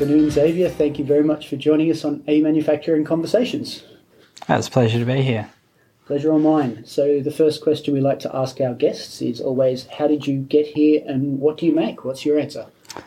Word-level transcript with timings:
afternoon, 0.00 0.30
Xavier. 0.30 0.68
Thank 0.68 1.00
you 1.00 1.04
very 1.04 1.24
much 1.24 1.48
for 1.48 1.56
joining 1.56 1.90
us 1.90 2.04
on 2.04 2.22
A 2.28 2.40
Manufacturing 2.40 3.04
Conversations. 3.04 3.82
Ah, 4.48 4.56
it's 4.56 4.68
a 4.68 4.70
pleasure 4.70 5.00
to 5.00 5.04
be 5.04 5.22
here. 5.22 5.50
Pleasure 6.06 6.32
on 6.32 6.44
mine. 6.44 6.84
So, 6.86 7.18
the 7.18 7.32
first 7.32 7.60
question 7.64 7.94
we 7.94 8.00
like 8.00 8.20
to 8.20 8.30
ask 8.32 8.60
our 8.60 8.74
guests 8.74 9.20
is 9.20 9.40
always 9.40 9.86
How 9.86 10.06
did 10.06 10.24
you 10.24 10.38
get 10.38 10.66
here 10.66 11.02
and 11.04 11.40
what 11.40 11.58
do 11.58 11.66
you 11.66 11.74
make? 11.74 12.04
What's 12.04 12.24
your 12.24 12.38
answer? 12.38 12.66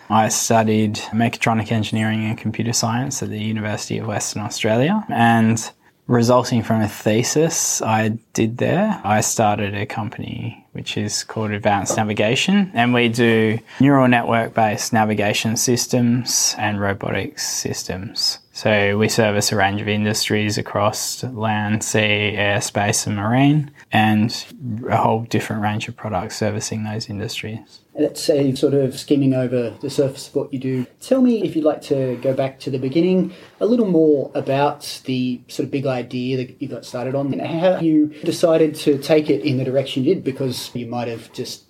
I 0.10 0.28
studied 0.28 0.96
mechatronic 1.14 1.72
engineering 1.72 2.26
and 2.26 2.38
computer 2.38 2.74
science 2.74 3.24
at 3.24 3.30
the 3.30 3.42
University 3.42 3.98
of 3.98 4.08
Western 4.08 4.42
Australia. 4.42 5.06
And 5.08 5.72
resulting 6.08 6.62
from 6.62 6.82
a 6.82 6.90
thesis 6.90 7.82
I 7.82 8.20
did 8.34 8.58
there, 8.58 9.00
I 9.06 9.22
started 9.22 9.76
a 9.76 9.86
company 9.86 10.61
which 10.74 10.98
is 10.98 11.24
called 11.24 11.52
Advanced 11.52 11.98
Navigation. 11.98 12.72
And 12.74 12.94
we 12.94 13.10
do 13.10 13.60
neural 13.80 14.08
network 14.08 14.54
based 14.54 14.94
navigation 14.94 15.58
systems 15.58 16.56
and 16.58 16.80
robotics 16.80 17.48
systems. 17.48 18.40
So 18.62 18.96
we 18.96 19.10
service 19.10 19.52
a 19.52 19.56
range 19.56 19.82
of 19.82 19.88
industries 19.88 20.60
across 20.60 21.24
land, 21.24 21.84
sea, 21.84 21.98
air, 22.38 22.62
space, 22.62 23.08
and 23.08 23.16
marine, 23.16 23.72
and 23.92 24.46
a 24.88 24.98
whole 24.98 25.22
different 25.24 25.64
range 25.64 25.88
of 25.88 25.96
products 25.96 26.38
servicing 26.38 26.84
those 26.84 27.10
industries. 27.10 27.80
Let's 27.96 28.22
say, 28.22 28.54
sort 28.54 28.76
of 28.76 29.00
skimming 29.00 29.34
over 29.34 29.72
the 29.82 29.90
surface 29.90 30.28
of 30.28 30.36
what 30.36 30.54
you 30.54 30.60
do. 30.60 30.86
Tell 31.00 31.24
me, 31.24 31.44
if 31.44 31.56
you'd 31.56 31.66
like 31.66 31.82
to 31.86 32.18
go 32.18 32.36
back 32.36 32.60
to 32.60 32.70
the 32.70 32.78
beginning, 32.78 33.34
a 33.60 33.66
little 33.66 33.88
more 33.88 34.30
about 34.36 35.02
the 35.06 35.42
sort 35.48 35.66
of 35.66 35.72
big 35.72 35.88
idea 35.88 36.38
that 36.38 36.62
you 36.62 36.68
got 36.68 36.86
started 36.86 37.16
on 37.16 37.34
and 37.34 37.42
how 37.42 37.80
you 37.80 38.10
decided 38.24 38.76
to 38.76 39.00
take 39.00 39.32
it 39.32 39.42
in 39.42 39.58
the 39.58 39.64
direction 39.64 40.04
you 40.04 40.14
did, 40.14 40.24
because 40.24 40.70
you 40.76 40.86
might 40.86 41.08
have 41.08 41.34
just 41.34 41.64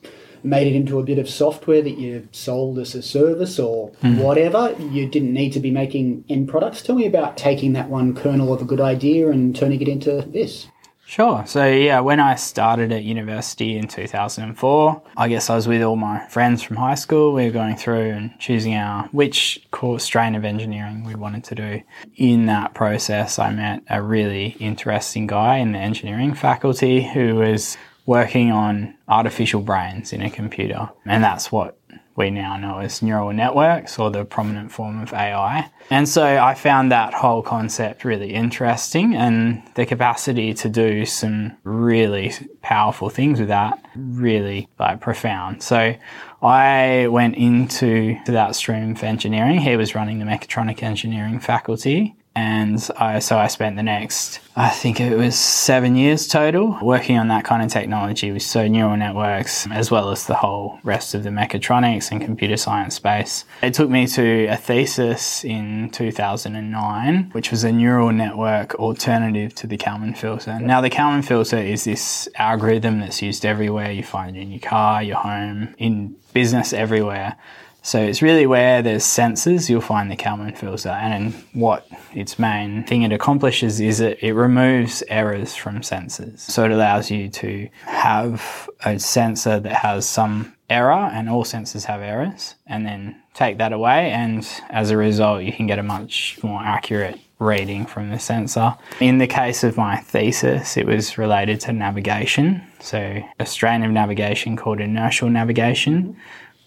made 0.43 0.67
it 0.67 0.75
into 0.75 0.99
a 0.99 1.03
bit 1.03 1.19
of 1.19 1.29
software 1.29 1.81
that 1.81 1.97
you 1.97 2.27
sold 2.31 2.79
as 2.79 2.95
a 2.95 3.01
service 3.01 3.59
or 3.59 3.91
mm. 4.03 4.17
whatever. 4.17 4.75
You 4.79 5.07
didn't 5.07 5.33
need 5.33 5.53
to 5.53 5.59
be 5.59 5.71
making 5.71 6.25
end 6.29 6.49
products. 6.49 6.81
Tell 6.81 6.95
me 6.95 7.05
about 7.05 7.37
taking 7.37 7.73
that 7.73 7.89
one 7.89 8.15
kernel 8.15 8.53
of 8.53 8.61
a 8.61 8.65
good 8.65 8.81
idea 8.81 9.29
and 9.29 9.55
turning 9.55 9.81
it 9.81 9.87
into 9.87 10.21
this. 10.21 10.67
Sure. 11.11 11.43
So, 11.45 11.67
yeah, 11.67 11.99
when 11.99 12.21
I 12.21 12.35
started 12.35 12.93
at 12.93 13.03
university 13.03 13.75
in 13.75 13.89
2004, 13.89 15.01
I 15.17 15.27
guess 15.27 15.49
I 15.49 15.55
was 15.55 15.67
with 15.67 15.81
all 15.81 15.97
my 15.97 16.25
friends 16.27 16.63
from 16.63 16.77
high 16.77 16.95
school. 16.95 17.33
We 17.33 17.47
were 17.47 17.51
going 17.51 17.75
through 17.75 18.11
and 18.11 18.31
choosing 18.39 18.75
our 18.75 19.09
which 19.09 19.61
course 19.71 20.05
strain 20.05 20.35
of 20.35 20.45
engineering 20.45 21.03
we 21.03 21.15
wanted 21.15 21.43
to 21.43 21.55
do. 21.55 21.81
In 22.15 22.45
that 22.45 22.73
process, 22.75 23.39
I 23.39 23.51
met 23.51 23.83
a 23.89 24.01
really 24.01 24.55
interesting 24.61 25.27
guy 25.27 25.57
in 25.57 25.73
the 25.73 25.79
engineering 25.79 26.33
faculty 26.33 27.03
who 27.03 27.35
was 27.35 27.75
working 28.05 28.51
on 28.51 28.95
artificial 29.07 29.61
brains 29.61 30.13
in 30.13 30.21
a 30.21 30.29
computer. 30.29 30.89
And 31.05 31.23
that's 31.23 31.51
what 31.51 31.77
we 32.15 32.29
now 32.29 32.57
know 32.57 32.79
as 32.79 33.01
neural 33.01 33.31
networks 33.31 33.97
or 33.97 34.11
the 34.11 34.25
prominent 34.25 34.71
form 34.71 35.01
of 35.01 35.13
AI. 35.13 35.69
And 35.89 36.07
so 36.07 36.23
I 36.23 36.55
found 36.55 36.91
that 36.91 37.13
whole 37.13 37.41
concept 37.41 38.03
really 38.03 38.33
interesting 38.33 39.15
and 39.15 39.63
the 39.75 39.85
capacity 39.85 40.53
to 40.55 40.69
do 40.69 41.05
some 41.05 41.55
really 41.63 42.33
powerful 42.61 43.09
things 43.09 43.39
with 43.39 43.49
that 43.49 43.83
really 43.95 44.67
like 44.77 44.99
profound. 44.99 45.63
So 45.63 45.95
I 46.41 47.07
went 47.07 47.35
into 47.35 48.17
that 48.25 48.55
stream 48.55 48.91
of 48.91 49.03
engineering. 49.03 49.59
He 49.59 49.77
was 49.77 49.95
running 49.95 50.19
the 50.19 50.25
mechatronic 50.25 50.83
engineering 50.83 51.39
faculty 51.39 52.15
and 52.33 52.89
I, 52.97 53.19
so 53.19 53.37
I 53.37 53.47
spent 53.47 53.75
the 53.75 53.83
next, 53.83 54.39
I 54.55 54.69
think 54.69 55.01
it 55.01 55.17
was 55.17 55.37
seven 55.37 55.97
years 55.97 56.27
total, 56.27 56.77
working 56.81 57.17
on 57.17 57.27
that 57.27 57.43
kind 57.43 57.61
of 57.61 57.69
technology 57.69 58.37
so 58.39 58.67
neural 58.67 58.95
networks, 58.95 59.67
as 59.69 59.91
well 59.91 60.11
as 60.11 60.27
the 60.27 60.35
whole 60.35 60.79
rest 60.83 61.13
of 61.13 61.23
the 61.23 61.29
mechatronics 61.29 62.09
and 62.09 62.21
computer 62.21 62.55
science 62.55 62.95
space. 62.95 63.43
It 63.61 63.73
took 63.73 63.89
me 63.89 64.07
to 64.07 64.45
a 64.45 64.55
thesis 64.55 65.43
in 65.43 65.89
2009, 65.89 67.29
which 67.33 67.51
was 67.51 67.65
a 67.65 67.71
neural 67.71 68.13
network 68.13 68.75
alternative 68.75 69.53
to 69.55 69.67
the 69.67 69.77
Kalman 69.77 70.13
filter. 70.13 70.57
Now, 70.59 70.79
the 70.79 70.89
Kalman 70.89 71.23
filter 71.23 71.57
is 71.57 71.83
this 71.83 72.29
algorithm 72.35 73.01
that's 73.01 73.21
used 73.21 73.45
everywhere. 73.45 73.91
You 73.91 74.03
find 74.03 74.37
it 74.37 74.41
in 74.41 74.51
your 74.51 74.59
car, 74.59 75.03
your 75.03 75.17
home, 75.17 75.75
in 75.77 76.15
business, 76.33 76.71
everywhere. 76.71 77.35
So 77.83 77.99
it's 77.99 78.21
really 78.21 78.45
where 78.45 78.81
there's 78.81 79.03
sensors, 79.03 79.69
you'll 79.69 79.81
find 79.81 80.11
the 80.11 80.15
Kalman 80.15 80.55
filter. 80.55 80.89
And 80.89 81.33
what 81.53 81.87
its 82.13 82.37
main 82.37 82.83
thing 82.83 83.01
it 83.01 83.11
accomplishes 83.11 83.79
is 83.79 83.99
it, 83.99 84.19
it 84.21 84.33
removes 84.33 85.03
errors 85.07 85.55
from 85.55 85.81
sensors. 85.81 86.39
So 86.39 86.63
it 86.63 86.71
allows 86.71 87.09
you 87.09 87.29
to 87.29 87.69
have 87.85 88.69
a 88.85 88.99
sensor 88.99 89.59
that 89.59 89.73
has 89.73 90.07
some 90.07 90.53
error, 90.69 90.93
and 90.93 91.29
all 91.29 91.43
sensors 91.43 91.83
have 91.85 92.01
errors, 92.01 92.55
and 92.67 92.85
then 92.85 93.21
take 93.33 93.57
that 93.57 93.73
away. 93.73 94.11
And 94.11 94.47
as 94.69 94.91
a 94.91 94.97
result, 94.97 95.43
you 95.43 95.51
can 95.51 95.67
get 95.67 95.79
a 95.79 95.83
much 95.83 96.39
more 96.43 96.61
accurate 96.61 97.19
reading 97.39 97.87
from 97.87 98.11
the 98.11 98.19
sensor. 98.19 98.75
In 98.99 99.17
the 99.17 99.27
case 99.27 99.63
of 99.63 99.75
my 99.75 99.97
thesis, 99.97 100.77
it 100.77 100.85
was 100.85 101.17
related 101.17 101.59
to 101.61 101.73
navigation. 101.73 102.61
So 102.79 103.21
a 103.39 103.45
strain 103.45 103.83
of 103.83 103.91
navigation 103.91 104.55
called 104.55 104.79
inertial 104.79 105.29
navigation 105.29 106.15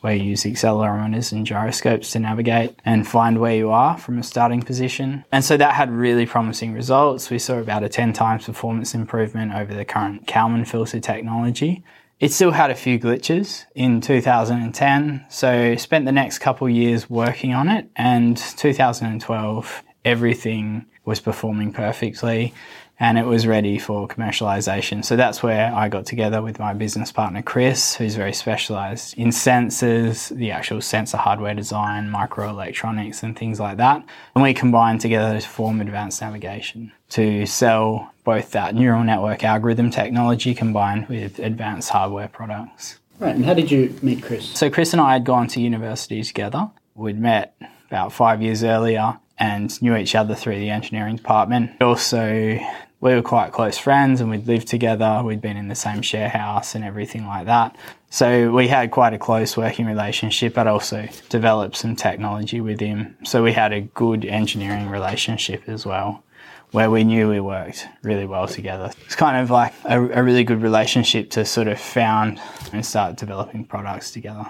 where 0.05 0.15
you 0.15 0.25
use 0.25 0.43
accelerometers 0.43 1.33
and 1.33 1.47
gyroscopes 1.47 2.11
to 2.11 2.19
navigate 2.19 2.79
and 2.85 3.09
find 3.09 3.41
where 3.41 3.57
you 3.57 3.71
are 3.71 3.97
from 3.97 4.19
a 4.19 4.23
starting 4.23 4.61
position. 4.61 5.25
And 5.33 5.43
so 5.43 5.57
that 5.57 5.73
had 5.73 5.91
really 5.91 6.27
promising 6.27 6.75
results. 6.75 7.31
We 7.31 7.39
saw 7.39 7.57
about 7.57 7.83
a 7.83 7.89
10 7.89 8.13
times 8.13 8.45
performance 8.45 8.95
improvement 8.95 9.55
over 9.55 9.73
the 9.73 9.87
current 9.87 10.27
Kalman 10.27 10.67
filter 10.67 11.01
technology. 11.01 11.83
It 12.21 12.33
still 12.33 12.51
had 12.51 12.71
a 12.71 12.75
few 12.75 12.99
glitches 12.99 13.65
in 13.75 14.03
2010, 14.03 15.25
so 15.31 15.75
spent 15.77 16.05
the 16.05 16.13
next 16.13 16.39
couple 16.41 16.69
years 16.69 17.09
working 17.09 17.55
on 17.55 17.71
it 17.71 17.89
and 17.97 18.37
2012 18.37 19.83
everything 20.05 20.85
was 21.07 21.19
performing 21.19 21.73
perfectly 21.73 22.53
and 23.01 23.19
it 23.19 23.27
was 23.27 23.47
ready 23.47 23.79
for 23.79 24.07
commercialization. 24.07 25.05
So 25.05 25.17
that's 25.17 25.43
where 25.43 25.75
I 25.75 25.89
got 25.89 26.07
together 26.07 26.43
with 26.43 26.59
my 26.59 26.73
business 26.73 27.11
partner 27.11 27.43
Chris, 27.43 27.95
who's 27.97 28.15
very 28.15 28.33
specialized 28.33 29.17
in 29.19 29.29
sensors, 29.29 30.35
the 30.35 30.51
actual 30.51 30.81
sensor 30.81 31.17
hardware 31.17 31.55
design, 31.55 32.11
microelectronics, 32.11 33.23
and 33.23 33.37
things 33.37 33.59
like 33.59 33.79
that. 33.79 34.05
And 34.35 34.45
we 34.45 34.55
combined 34.55 35.01
together 35.01 35.41
to 35.41 35.49
form 35.49 35.81
Advanced 35.81 36.21
Navigation 36.21 36.93
to 37.11 37.47
sell 37.47 38.13
both 38.25 38.53
that 38.53 38.75
neural 38.75 39.05
network 39.05 39.45
algorithm 39.45 39.91
technology 39.91 40.55
combined 40.55 41.09
with 41.09 41.39
advanced 41.39 41.91
hardware 41.91 42.29
products. 42.29 42.99
Right, 43.19 43.35
and 43.35 43.45
how 43.45 43.55
did 43.55 43.71
you 43.71 43.97
meet 44.03 44.23
Chris? 44.23 44.49
So, 44.59 44.71
Chris 44.71 44.93
and 44.93 45.01
I 45.01 45.13
had 45.13 45.25
gone 45.25 45.47
to 45.49 45.61
university 45.61 46.23
together. 46.23 46.71
We'd 46.95 47.19
met 47.19 47.57
about 47.87 48.13
five 48.13 48.43
years 48.43 48.65
earlier 48.65 49.19
and 49.39 49.81
knew 49.83 49.97
each 49.97 50.15
other 50.15 50.35
through 50.35 50.59
the 50.59 50.71
engineering 50.71 51.17
department. 51.17 51.71
Also, 51.81 52.59
we 53.01 53.15
were 53.15 53.23
quite 53.23 53.53
close 53.53 53.77
friends 53.77 54.21
and 54.21 54.31
we'd 54.31 54.47
lived 54.47 54.69
together. 54.69 55.23
We'd 55.25 55.43
been 55.43 55.57
in 55.57 55.69
the 55.69 55.75
same 55.75 56.01
share 56.01 56.29
house 56.29 56.75
and 56.75 56.83
everything 56.83 57.27
like 57.27 57.47
that. 57.47 57.77
So 58.09 58.51
we 58.51 58.69
had 58.69 58.93
quite 58.93 59.13
a 59.13 59.19
close 59.19 59.57
working 59.57 59.87
relationship, 59.87 60.55
but 60.55 60.67
also 60.67 61.09
developed 61.29 61.77
some 61.77 61.97
technology 61.97 62.61
with 62.61 62.81
him. 62.81 63.17
So 63.25 63.43
we 63.43 63.53
had 63.53 63.73
a 63.73 63.83
good 63.83 64.25
engineering 64.25 64.89
relationship 64.89 65.69
as 65.69 65.85
well, 65.85 66.23
where 66.71 66.91
we 66.91 67.05
knew 67.05 67.29
we 67.29 67.41
worked 67.41 67.89
really 68.03 68.25
well 68.25 68.47
together. 68.47 68.91
It's 69.05 69.17
kind 69.17 69.37
of 69.37 69.51
like 69.51 69.75
a, 69.85 70.01
a 70.01 70.23
really 70.23 70.45
good 70.45 70.63
relationship 70.63 71.29
to 71.31 71.45
sort 71.45 71.69
of 71.69 71.81
found 71.81 72.41
and 72.73 72.87
start 72.87 73.17
developing 73.17 73.65
products 73.65 74.13
together. 74.13 74.47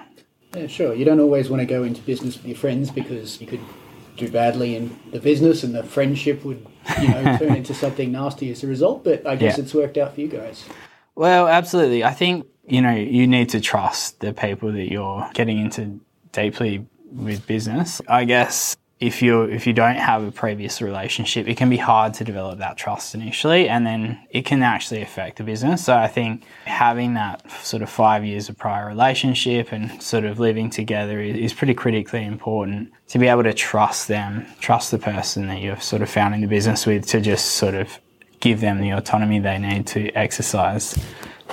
Yeah, 0.55 0.67
sure. 0.67 0.93
You 0.93 1.03
don't 1.03 1.19
always 1.19 1.49
want 1.49 1.59
to 1.59 1.65
go 1.65 1.83
into 1.83 2.01
business 2.03 2.37
with 2.37 2.45
your 2.45 2.55
friends 2.55 2.89
because 2.89 3.41
you 3.41 3.47
could 3.47 3.59
do 4.17 4.29
badly 4.29 4.75
in 4.75 4.97
the 5.11 5.19
business 5.19 5.63
and 5.63 5.75
the 5.75 5.83
friendship 5.83 6.43
would 6.45 6.65
you 7.01 7.07
know 7.09 7.37
turn 7.39 7.55
into 7.55 7.73
something 7.73 8.11
nasty 8.11 8.51
as 8.51 8.63
a 8.63 8.67
result 8.67 9.03
but 9.03 9.25
i 9.27 9.35
guess 9.35 9.57
yeah. 9.57 9.63
it's 9.63 9.73
worked 9.73 9.97
out 9.97 10.13
for 10.15 10.21
you 10.21 10.27
guys. 10.27 10.65
Well 11.15 11.47
absolutely. 11.47 12.03
I 12.03 12.11
think 12.11 12.45
you 12.67 12.81
know 12.81 12.93
you 12.93 13.25
need 13.27 13.49
to 13.49 13.61
trust 13.61 14.19
the 14.19 14.33
people 14.33 14.71
that 14.73 14.91
you're 14.91 15.29
getting 15.33 15.59
into 15.59 15.99
deeply 16.31 16.85
with 17.11 17.47
business. 17.47 18.01
I 18.07 18.25
guess 18.25 18.75
if 18.99 19.21
you 19.21 19.43
if 19.43 19.67
you 19.67 19.73
don't 19.73 19.97
have 19.97 20.23
a 20.23 20.31
previous 20.31 20.81
relationship, 20.81 21.49
it 21.49 21.57
can 21.57 21.69
be 21.69 21.77
hard 21.77 22.13
to 22.13 22.23
develop 22.23 22.59
that 22.59 22.77
trust 22.77 23.13
initially, 23.13 23.67
and 23.67 23.85
then 23.85 24.19
it 24.29 24.45
can 24.45 24.63
actually 24.63 25.01
affect 25.01 25.37
the 25.37 25.43
business. 25.43 25.83
So 25.83 25.97
I 25.97 26.07
think 26.07 26.43
having 26.63 27.15
that 27.15 27.49
sort 27.61 27.83
of 27.83 27.89
five 27.89 28.23
years 28.23 28.47
of 28.47 28.57
prior 28.57 28.87
relationship 28.87 29.73
and 29.73 30.01
sort 30.01 30.23
of 30.23 30.39
living 30.39 30.69
together 30.69 31.19
is, 31.19 31.53
pretty 31.53 31.73
critically 31.73 32.23
important 32.23 32.91
to 33.07 33.19
be 33.19 33.27
able 33.27 33.43
to 33.43 33.53
trust 33.53 34.07
them, 34.07 34.45
trust 34.59 34.91
the 34.91 34.99
person 34.99 35.47
that 35.47 35.61
you've 35.61 35.83
sort 35.83 36.01
of 36.01 36.09
found 36.09 36.33
in 36.33 36.41
the 36.41 36.47
business 36.47 36.85
with, 36.85 37.05
to 37.07 37.19
just 37.19 37.53
sort 37.53 37.75
of 37.75 37.99
give 38.39 38.61
them 38.61 38.79
the 38.79 38.91
autonomy 38.91 39.39
they 39.39 39.57
need 39.57 39.87
to 39.87 40.09
exercise 40.11 40.97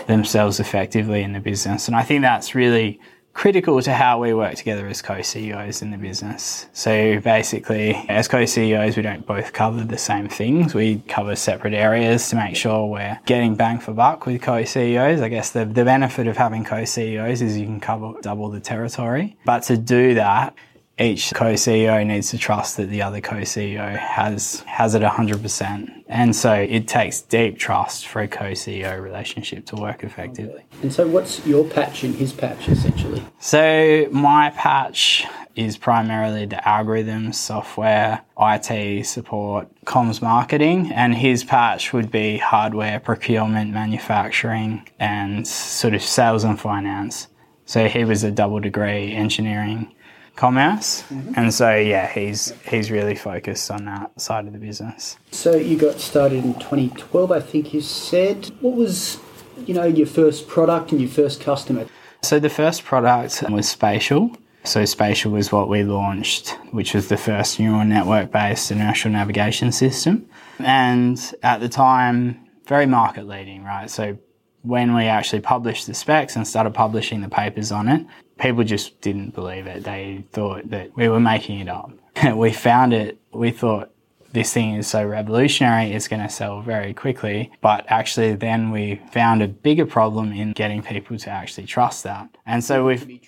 themselves 0.06 0.60
effectively 0.60 1.22
in 1.22 1.32
the 1.32 1.40
business. 1.40 1.86
And 1.88 1.96
I 1.96 2.02
think 2.02 2.22
that's 2.22 2.54
really 2.54 3.00
critical 3.34 3.80
to 3.82 3.92
how 3.92 4.20
we 4.20 4.34
work 4.34 4.54
together 4.54 4.86
as 4.86 5.02
co-CEOs 5.02 5.82
in 5.82 5.90
the 5.90 5.96
business. 5.96 6.66
So 6.72 7.20
basically, 7.20 7.94
as 8.08 8.28
co-CEOs, 8.28 8.96
we 8.96 9.02
don't 9.02 9.26
both 9.26 9.52
cover 9.52 9.84
the 9.84 9.98
same 9.98 10.28
things. 10.28 10.74
We 10.74 11.00
cover 11.08 11.34
separate 11.36 11.74
areas 11.74 12.28
to 12.30 12.36
make 12.36 12.56
sure 12.56 12.86
we're 12.86 13.18
getting 13.26 13.54
bang 13.54 13.78
for 13.80 13.92
buck 13.92 14.26
with 14.26 14.42
co-CEOs. 14.42 15.20
I 15.20 15.28
guess 15.28 15.50
the, 15.50 15.64
the 15.64 15.84
benefit 15.84 16.26
of 16.26 16.36
having 16.36 16.64
co-CEOs 16.64 17.42
is 17.42 17.56
you 17.56 17.66
can 17.66 17.80
cover 17.80 18.12
double 18.20 18.50
the 18.50 18.60
territory. 18.60 19.36
But 19.44 19.62
to 19.64 19.76
do 19.76 20.14
that, 20.14 20.54
each 21.02 21.34
co-CEO 21.34 22.06
needs 22.06 22.30
to 22.30 22.38
trust 22.38 22.76
that 22.76 22.88
the 22.88 23.02
other 23.02 23.20
co-CEO 23.20 23.96
has 23.98 24.60
has 24.60 24.94
it 24.94 25.02
100%. 25.02 26.04
And 26.08 26.34
so 26.36 26.52
it 26.52 26.86
takes 26.86 27.20
deep 27.22 27.58
trust 27.58 28.06
for 28.06 28.22
a 28.22 28.28
co-CEO 28.28 29.00
relationship 29.00 29.66
to 29.66 29.76
work 29.76 30.04
effectively. 30.04 30.62
And 30.82 30.92
so 30.92 31.06
what's 31.06 31.44
your 31.46 31.64
patch 31.64 32.04
and 32.04 32.14
his 32.14 32.32
patch 32.32 32.68
essentially? 32.68 33.22
So 33.40 34.08
my 34.12 34.50
patch 34.50 35.26
is 35.56 35.76
primarily 35.76 36.46
the 36.46 36.56
algorithms, 36.56 37.34
software, 37.34 38.22
IT 38.40 39.06
support, 39.06 39.68
comms 39.84 40.22
marketing, 40.22 40.90
and 40.92 41.14
his 41.14 41.44
patch 41.44 41.92
would 41.92 42.10
be 42.10 42.38
hardware, 42.38 42.98
procurement, 43.00 43.70
manufacturing, 43.70 44.88
and 44.98 45.46
sort 45.46 45.94
of 45.94 46.02
sales 46.02 46.44
and 46.44 46.58
finance. 46.58 47.28
So 47.66 47.88
he 47.88 48.04
was 48.04 48.24
a 48.24 48.30
double 48.30 48.60
degree 48.60 49.12
engineering 49.12 49.94
commerce. 50.36 51.02
Mm-hmm. 51.02 51.32
And 51.36 51.54
so 51.54 51.74
yeah, 51.74 52.10
he's 52.10 52.52
he's 52.68 52.90
really 52.90 53.14
focused 53.14 53.70
on 53.70 53.84
that 53.86 54.20
side 54.20 54.46
of 54.46 54.52
the 54.52 54.58
business. 54.58 55.16
So 55.30 55.54
you 55.54 55.76
got 55.76 56.00
started 56.00 56.44
in 56.44 56.54
2012, 56.54 57.30
I 57.30 57.40
think 57.40 57.74
you 57.74 57.80
said. 57.80 58.50
What 58.60 58.74
was 58.74 59.18
you 59.66 59.74
know 59.74 59.84
your 59.84 60.06
first 60.06 60.48
product 60.48 60.92
and 60.92 61.00
your 61.00 61.10
first 61.10 61.40
customer? 61.40 61.86
So 62.22 62.38
the 62.38 62.50
first 62.50 62.84
product 62.84 63.42
was 63.50 63.68
Spatial. 63.68 64.36
So 64.64 64.84
Spatial 64.84 65.32
was 65.32 65.50
what 65.50 65.68
we 65.68 65.82
launched, 65.82 66.50
which 66.70 66.94
was 66.94 67.08
the 67.08 67.16
first 67.16 67.58
neural 67.58 67.84
network-based 67.84 68.70
inertial 68.70 69.10
navigation 69.10 69.72
system. 69.72 70.28
And 70.60 71.18
at 71.42 71.58
the 71.58 71.68
time, 71.68 72.48
very 72.66 72.86
market 72.86 73.26
leading, 73.26 73.64
right? 73.64 73.90
So 73.90 74.16
when 74.62 74.94
we 74.94 75.06
actually 75.06 75.40
published 75.40 75.88
the 75.88 75.94
specs 75.94 76.36
and 76.36 76.46
started 76.46 76.74
publishing 76.74 77.22
the 77.22 77.28
papers 77.28 77.72
on 77.72 77.88
it, 77.88 78.06
people 78.42 78.64
just 78.64 79.00
didn't 79.00 79.34
believe 79.34 79.68
it. 79.68 79.84
They 79.84 80.24
thought 80.32 80.68
that 80.70 80.94
we 80.96 81.08
were 81.08 81.20
making 81.20 81.60
it 81.60 81.68
up. 81.68 81.92
we 82.34 82.52
found 82.52 82.92
it, 82.92 83.18
we 83.32 83.52
thought 83.52 83.90
this 84.32 84.52
thing 84.52 84.74
is 84.74 84.88
so 84.88 85.04
revolutionary, 85.04 85.92
it's 85.92 86.08
going 86.08 86.22
to 86.22 86.28
sell 86.28 86.60
very 86.60 86.92
quickly. 86.92 87.52
But 87.60 87.84
actually, 87.88 88.34
then 88.34 88.70
we 88.70 89.00
found 89.12 89.42
a 89.42 89.48
bigger 89.48 89.86
problem 89.86 90.32
in 90.32 90.52
getting 90.52 90.82
people 90.82 91.16
to 91.18 91.30
actually 91.30 91.66
trust 91.66 92.02
that. 92.04 92.36
And 92.44 92.64
so 92.64 92.84
we've. 92.84 93.20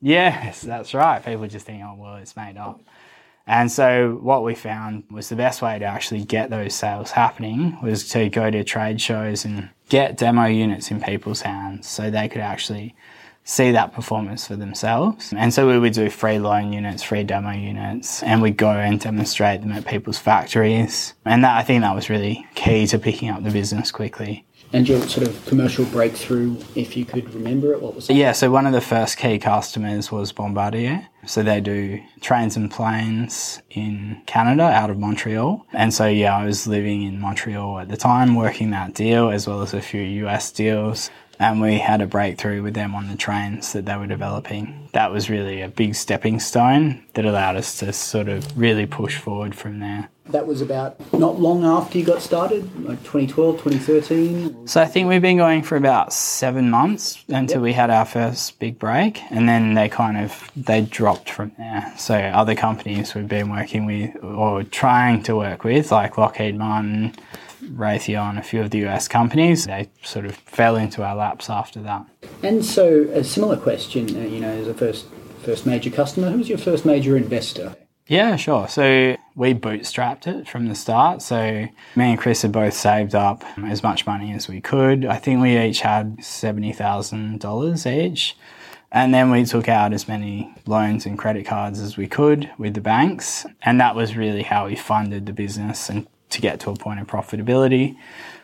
Yes, 0.00 0.62
that's 0.62 0.94
right. 0.94 1.24
People 1.24 1.46
just 1.46 1.66
think, 1.66 1.82
oh, 1.84 1.94
well, 1.96 2.16
it's 2.16 2.34
made 2.36 2.56
up. 2.56 2.80
And 3.46 3.70
so 3.70 4.18
what 4.22 4.42
we 4.44 4.54
found 4.54 5.04
was 5.10 5.28
the 5.28 5.36
best 5.36 5.62
way 5.62 5.78
to 5.78 5.84
actually 5.84 6.24
get 6.24 6.48
those 6.48 6.74
sales 6.74 7.10
happening 7.10 7.76
was 7.82 8.08
to 8.10 8.28
go 8.28 8.50
to 8.50 8.64
trade 8.64 9.00
shows 9.00 9.44
and 9.44 9.68
get 9.88 10.16
demo 10.16 10.46
units 10.46 10.90
in 10.90 11.00
people's 11.00 11.42
hands 11.42 11.88
so 11.88 12.08
they 12.10 12.28
could 12.28 12.40
actually 12.40 12.94
see 13.44 13.72
that 13.72 13.92
performance 13.92 14.46
for 14.46 14.56
themselves. 14.56 15.32
And 15.36 15.52
so 15.52 15.66
we 15.66 15.78
would 15.78 15.92
do 15.92 16.08
free 16.10 16.38
loan 16.38 16.72
units, 16.72 17.02
free 17.02 17.24
demo 17.24 17.50
units, 17.50 18.22
and 18.22 18.40
we'd 18.40 18.56
go 18.56 18.70
and 18.70 19.00
demonstrate 19.00 19.60
them 19.62 19.72
at 19.72 19.86
people's 19.86 20.18
factories. 20.18 21.14
And 21.24 21.42
that 21.44 21.56
I 21.56 21.62
think 21.62 21.82
that 21.82 21.94
was 21.94 22.08
really 22.08 22.46
key 22.54 22.86
to 22.88 22.98
picking 22.98 23.30
up 23.30 23.42
the 23.42 23.50
business 23.50 23.90
quickly. 23.90 24.46
And 24.74 24.88
your 24.88 25.06
sort 25.06 25.28
of 25.28 25.44
commercial 25.44 25.84
breakthrough, 25.86 26.56
if 26.74 26.96
you 26.96 27.04
could 27.04 27.32
remember 27.34 27.74
it, 27.74 27.82
what 27.82 27.94
was 27.94 28.08
it? 28.08 28.16
Yeah, 28.16 28.32
so 28.32 28.50
one 28.50 28.66
of 28.66 28.72
the 28.72 28.80
first 28.80 29.18
key 29.18 29.38
customers 29.38 30.10
was 30.10 30.32
Bombardier. 30.32 31.08
So 31.26 31.42
they 31.42 31.60
do 31.60 32.00
trains 32.22 32.56
and 32.56 32.70
planes 32.70 33.60
in 33.70 34.22
Canada 34.24 34.62
out 34.62 34.88
of 34.88 34.98
Montreal. 34.98 35.66
And 35.74 35.92
so, 35.92 36.06
yeah, 36.06 36.34
I 36.34 36.46
was 36.46 36.66
living 36.66 37.02
in 37.02 37.20
Montreal 37.20 37.80
at 37.80 37.90
the 37.90 37.98
time, 37.98 38.34
working 38.34 38.70
that 38.70 38.94
deal 38.94 39.30
as 39.30 39.46
well 39.46 39.60
as 39.60 39.74
a 39.74 39.82
few 39.82 40.00
US 40.00 40.50
deals 40.50 41.10
and 41.42 41.60
we 41.60 41.78
had 41.78 42.00
a 42.00 42.06
breakthrough 42.06 42.62
with 42.62 42.74
them 42.74 42.94
on 42.94 43.08
the 43.08 43.16
trains 43.16 43.72
that 43.72 43.84
they 43.84 43.96
were 43.96 44.06
developing. 44.06 44.88
That 44.92 45.10
was 45.10 45.28
really 45.28 45.60
a 45.60 45.68
big 45.68 45.96
stepping 45.96 46.38
stone 46.38 47.04
that 47.14 47.24
allowed 47.24 47.56
us 47.56 47.78
to 47.80 47.92
sort 47.92 48.28
of 48.28 48.56
really 48.56 48.86
push 48.86 49.18
forward 49.18 49.54
from 49.54 49.80
there. 49.80 50.08
That 50.26 50.46
was 50.46 50.60
about 50.60 51.00
not 51.12 51.40
long 51.40 51.64
after 51.64 51.98
you 51.98 52.04
got 52.04 52.22
started, 52.22 52.62
like 52.84 53.00
2012, 53.00 53.56
2013? 53.56 54.68
So 54.68 54.80
I 54.80 54.84
think 54.84 55.08
we've 55.08 55.20
been 55.20 55.36
going 55.36 55.64
for 55.64 55.76
about 55.76 56.12
seven 56.12 56.70
months 56.70 57.24
until 57.28 57.56
yep. 57.56 57.62
we 57.64 57.72
had 57.72 57.90
our 57.90 58.04
first 58.04 58.60
big 58.60 58.78
break, 58.78 59.20
and 59.32 59.48
then 59.48 59.74
they 59.74 59.88
kind 59.88 60.16
of 60.16 60.48
they 60.54 60.82
dropped 60.82 61.28
from 61.28 61.50
there. 61.58 61.92
So 61.98 62.14
other 62.14 62.54
companies 62.54 63.16
we've 63.16 63.26
been 63.26 63.50
working 63.50 63.84
with 63.84 64.22
or 64.22 64.62
trying 64.62 65.24
to 65.24 65.34
work 65.34 65.64
with, 65.64 65.90
like 65.90 66.16
Lockheed 66.16 66.56
Martin, 66.56 67.16
Raytheon, 67.62 68.38
a 68.38 68.42
few 68.42 68.60
of 68.60 68.70
the 68.70 68.86
US 68.86 69.08
companies. 69.08 69.66
They 69.66 69.90
sort 70.02 70.26
of 70.26 70.34
fell 70.34 70.76
into 70.76 71.02
our 71.02 71.14
laps 71.14 71.48
after 71.48 71.80
that. 71.82 72.06
And 72.42 72.64
so, 72.64 73.02
a 73.12 73.24
similar 73.24 73.56
question, 73.56 74.16
uh, 74.16 74.20
you 74.20 74.40
know, 74.40 74.50
as 74.50 74.68
a 74.68 74.74
first 74.74 75.06
first 75.42 75.66
major 75.66 75.90
customer, 75.90 76.30
who 76.30 76.38
was 76.38 76.48
your 76.48 76.58
first 76.58 76.84
major 76.84 77.16
investor? 77.16 77.74
Yeah, 78.06 78.36
sure. 78.36 78.68
So 78.68 79.16
we 79.34 79.54
bootstrapped 79.54 80.26
it 80.26 80.48
from 80.48 80.68
the 80.68 80.74
start. 80.74 81.22
So 81.22 81.66
me 81.96 82.10
and 82.10 82.18
Chris 82.18 82.42
had 82.42 82.52
both 82.52 82.74
saved 82.74 83.14
up 83.14 83.44
as 83.64 83.82
much 83.82 84.06
money 84.06 84.32
as 84.32 84.48
we 84.48 84.60
could. 84.60 85.04
I 85.04 85.16
think 85.16 85.40
we 85.40 85.58
each 85.58 85.80
had 85.80 86.18
$70,000 86.18 87.92
each. 87.92 88.36
And 88.90 89.14
then 89.14 89.30
we 89.30 89.44
took 89.46 89.68
out 89.68 89.94
as 89.94 90.06
many 90.06 90.54
loans 90.66 91.06
and 91.06 91.18
credit 91.18 91.46
cards 91.46 91.80
as 91.80 91.96
we 91.96 92.06
could 92.06 92.50
with 92.58 92.74
the 92.74 92.82
banks. 92.82 93.46
And 93.62 93.80
that 93.80 93.96
was 93.96 94.16
really 94.16 94.42
how 94.42 94.66
we 94.66 94.76
funded 94.76 95.24
the 95.24 95.32
business 95.32 95.88
and 95.88 96.06
to 96.32 96.40
get 96.40 96.60
to 96.60 96.70
a 96.70 96.76
point 96.76 97.00
of 97.00 97.06
profitability. 97.06 97.96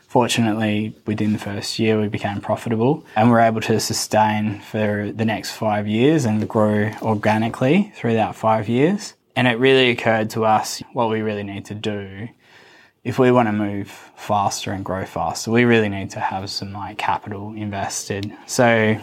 Fortunately, 0.06 0.94
within 1.06 1.35
the 1.35 1.38
first 1.38 1.79
year, 1.79 2.00
we 2.00 2.08
became 2.08 2.40
profitable 2.40 3.05
and 3.14 3.31
we're 3.31 3.40
able 3.40 3.61
to 3.62 3.79
sustain 3.79 4.61
for 4.61 5.12
the 5.12 5.25
next 5.25 5.50
five 5.50 5.87
years 5.87 6.25
and 6.25 6.49
grow 6.49 6.90
organically 7.02 7.93
through 7.94 8.14
that 8.14 8.35
five 8.35 8.69
years. 8.69 9.14
And 9.37 9.46
it 9.46 9.58
really 9.58 9.90
occurred 9.90 10.31
to 10.31 10.44
us 10.44 10.82
what 10.93 11.11
we 11.11 11.20
really 11.20 11.44
need 11.44 11.67
to 11.67 11.75
do 11.75 12.29
if 13.08 13.19
we 13.19 13.31
want 13.31 13.49
to 13.49 13.52
move 13.52 13.88
faster 14.17 14.73
and 14.73 14.85
grow 14.85 15.05
faster, 15.06 15.50
we 15.50 15.64
really 15.64 15.88
need 15.88 16.11
to 16.11 16.20
have 16.20 16.50
some 16.50 16.75
like 16.75 16.99
capital 16.99 17.55
invested. 17.55 18.31
So 18.46 19.00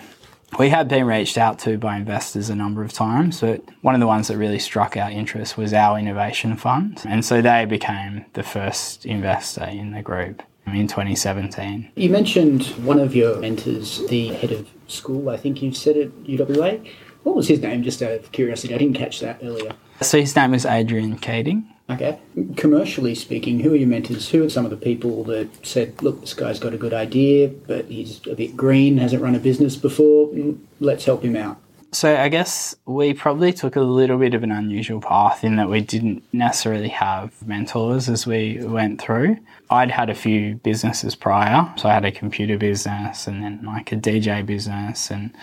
we 0.59 0.69
had 0.69 0.87
been 0.87 1.05
reached 1.05 1.37
out 1.37 1.59
to 1.59 1.77
by 1.77 1.97
investors 1.97 2.49
a 2.49 2.55
number 2.55 2.83
of 2.83 2.93
times, 2.93 3.41
but 3.41 3.61
one 3.81 3.93
of 3.93 3.99
the 3.99 4.07
ones 4.07 4.27
that 4.27 4.37
really 4.37 4.59
struck 4.59 4.95
our 4.95 5.09
interest 5.09 5.57
was 5.57 5.73
our 5.73 5.99
innovation 5.99 6.55
fund. 6.55 7.01
And 7.05 7.25
so 7.25 7.41
they 7.41 7.65
became 7.65 8.25
the 8.33 8.43
first 8.43 9.05
investor 9.05 9.65
in 9.65 9.91
the 9.91 10.01
group 10.01 10.41
in 10.67 10.87
2017. 10.87 11.91
You 11.95 12.09
mentioned 12.09 12.63
one 12.85 12.99
of 12.99 13.15
your 13.15 13.37
mentors, 13.39 14.05
the 14.07 14.29
head 14.29 14.51
of 14.51 14.69
school, 14.87 15.29
I 15.29 15.37
think 15.37 15.61
you 15.61 15.73
said 15.73 15.97
at 15.97 16.09
UWA. 16.23 16.87
What 17.23 17.35
was 17.35 17.47
his 17.47 17.59
name, 17.59 17.83
just 17.83 18.01
out 18.01 18.11
of 18.11 18.31
curiosity? 18.31 18.73
I 18.73 18.77
didn't 18.77 18.95
catch 18.95 19.19
that 19.19 19.39
earlier. 19.43 19.71
So 20.01 20.19
his 20.19 20.35
name 20.35 20.51
was 20.51 20.65
Adrian 20.65 21.17
Keating. 21.17 21.67
Okay. 21.89 22.19
Commercially 22.57 23.13
speaking, 23.13 23.59
who 23.59 23.73
are 23.73 23.75
your 23.75 23.87
mentors? 23.87 24.29
Who 24.29 24.43
are 24.43 24.49
some 24.49 24.65
of 24.65 24.71
the 24.71 24.77
people 24.77 25.23
that 25.25 25.65
said, 25.65 26.01
look, 26.01 26.21
this 26.21 26.33
guy's 26.33 26.59
got 26.59 26.73
a 26.73 26.77
good 26.77 26.93
idea, 26.93 27.47
but 27.47 27.85
he's 27.85 28.25
a 28.25 28.33
bit 28.33 28.57
green, 28.57 28.97
hasn't 28.97 29.21
run 29.21 29.35
a 29.35 29.39
business 29.39 29.75
before, 29.75 30.31
let's 30.79 31.05
help 31.05 31.23
him 31.23 31.35
out? 31.35 31.61
So 31.91 32.17
I 32.17 32.27
guess 32.27 32.75
we 32.85 33.13
probably 33.13 33.53
took 33.53 33.77
a 33.77 33.81
little 33.81 34.17
bit 34.17 34.33
of 34.33 34.43
an 34.43 34.51
unusual 34.51 34.99
path 34.99 35.45
in 35.45 35.55
that 35.55 35.69
we 35.69 35.79
didn't 35.79 36.23
necessarily 36.33 36.89
have 36.89 37.31
mentors 37.47 38.09
as 38.09 38.27
we 38.27 38.59
went 38.65 38.99
through. 38.99 39.37
I'd 39.69 39.91
had 39.91 40.09
a 40.09 40.15
few 40.15 40.55
businesses 40.55 41.15
prior. 41.15 41.71
So 41.77 41.87
I 41.87 41.93
had 41.93 42.03
a 42.03 42.11
computer 42.11 42.57
business 42.57 43.27
and 43.27 43.41
then 43.41 43.61
like 43.63 43.93
a 43.93 43.95
DJ 43.95 44.45
business 44.45 45.09
and 45.09 45.33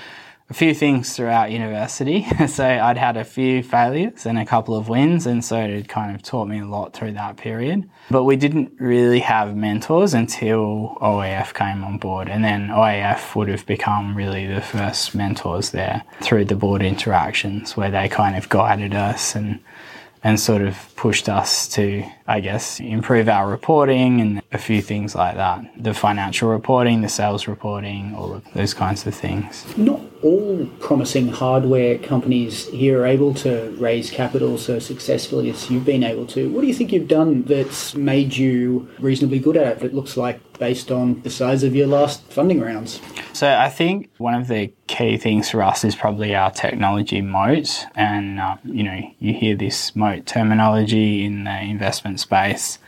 a 0.50 0.54
few 0.54 0.74
things 0.74 1.16
throughout 1.16 1.50
university. 1.50 2.26
so 2.46 2.64
I'd 2.64 2.98
had 2.98 3.16
a 3.16 3.24
few 3.24 3.62
failures 3.62 4.26
and 4.26 4.38
a 4.38 4.44
couple 4.44 4.76
of 4.76 4.88
wins, 4.88 5.26
and 5.26 5.44
so 5.44 5.58
it 5.58 5.88
kind 5.88 6.14
of 6.14 6.22
taught 6.22 6.48
me 6.48 6.60
a 6.60 6.66
lot 6.66 6.92
through 6.92 7.12
that 7.12 7.36
period. 7.36 7.88
But 8.10 8.24
we 8.24 8.36
didn't 8.36 8.72
really 8.78 9.20
have 9.20 9.56
mentors 9.56 10.14
until 10.14 10.98
OIF 11.00 11.54
came 11.54 11.82
on 11.84 11.98
board, 11.98 12.28
and 12.28 12.44
then 12.44 12.68
OIF 12.68 13.34
would 13.34 13.48
have 13.48 13.64
become 13.66 14.16
really 14.16 14.46
the 14.46 14.60
first 14.60 15.14
mentors 15.14 15.70
there 15.70 16.02
through 16.20 16.44
the 16.46 16.56
board 16.56 16.82
interactions 16.82 17.76
where 17.76 17.90
they 17.90 18.08
kind 18.08 18.36
of 18.36 18.48
guided 18.48 18.94
us 18.94 19.34
and 19.34 19.60
and 20.24 20.38
sort 20.38 20.62
of 20.62 20.94
pushed 20.94 21.28
us 21.28 21.66
to, 21.66 22.04
I 22.28 22.40
guess, 22.40 22.78
improve 22.78 23.28
our 23.28 23.48
reporting 23.48 24.20
and 24.20 24.42
a 24.52 24.58
few 24.58 24.80
things 24.80 25.14
like 25.14 25.34
that. 25.36 25.64
The 25.76 25.94
financial 25.94 26.48
reporting, 26.48 27.00
the 27.00 27.08
sales 27.08 27.48
reporting, 27.48 28.14
all 28.14 28.34
of 28.34 28.44
those 28.54 28.72
kinds 28.72 29.04
of 29.06 29.14
things. 29.14 29.66
Not 29.76 30.00
all 30.22 30.66
promising 30.78 31.28
hardware 31.28 31.98
companies 31.98 32.68
here 32.68 33.00
are 33.02 33.06
able 33.06 33.34
to 33.34 33.74
raise 33.78 34.10
capital 34.10 34.56
so 34.56 34.78
successfully 34.78 35.50
as 35.50 35.70
you've 35.70 35.84
been 35.84 36.04
able 36.04 36.26
to. 36.26 36.48
What 36.50 36.60
do 36.60 36.66
you 36.66 36.74
think 36.74 36.92
you've 36.92 37.08
done 37.08 37.42
that's 37.42 37.94
made 37.94 38.36
you 38.36 38.88
reasonably 38.98 39.38
good 39.38 39.56
at 39.56 39.78
it? 39.78 39.84
It 39.86 39.94
looks 39.94 40.16
like 40.16 40.40
based 40.58 40.92
on 40.92 41.20
the 41.22 41.30
size 41.30 41.64
of 41.64 41.74
your 41.74 41.88
last 41.88 42.22
funding 42.24 42.60
rounds. 42.60 43.00
So 43.32 43.52
I 43.52 43.68
think 43.68 44.10
one 44.18 44.34
of 44.34 44.46
the 44.46 44.72
key 44.86 45.16
things 45.16 45.50
for 45.50 45.62
us 45.62 45.84
is 45.84 45.96
probably 45.96 46.34
our 46.34 46.50
technology 46.50 47.20
moat, 47.20 47.86
and 47.96 48.38
uh, 48.38 48.58
you 48.64 48.84
know 48.84 49.00
you 49.18 49.32
hear 49.32 49.56
this 49.56 49.96
moat 49.96 50.26
terminology 50.26 51.24
in 51.24 51.44
the 51.44 51.60
investment 51.60 52.20
space. 52.20 52.78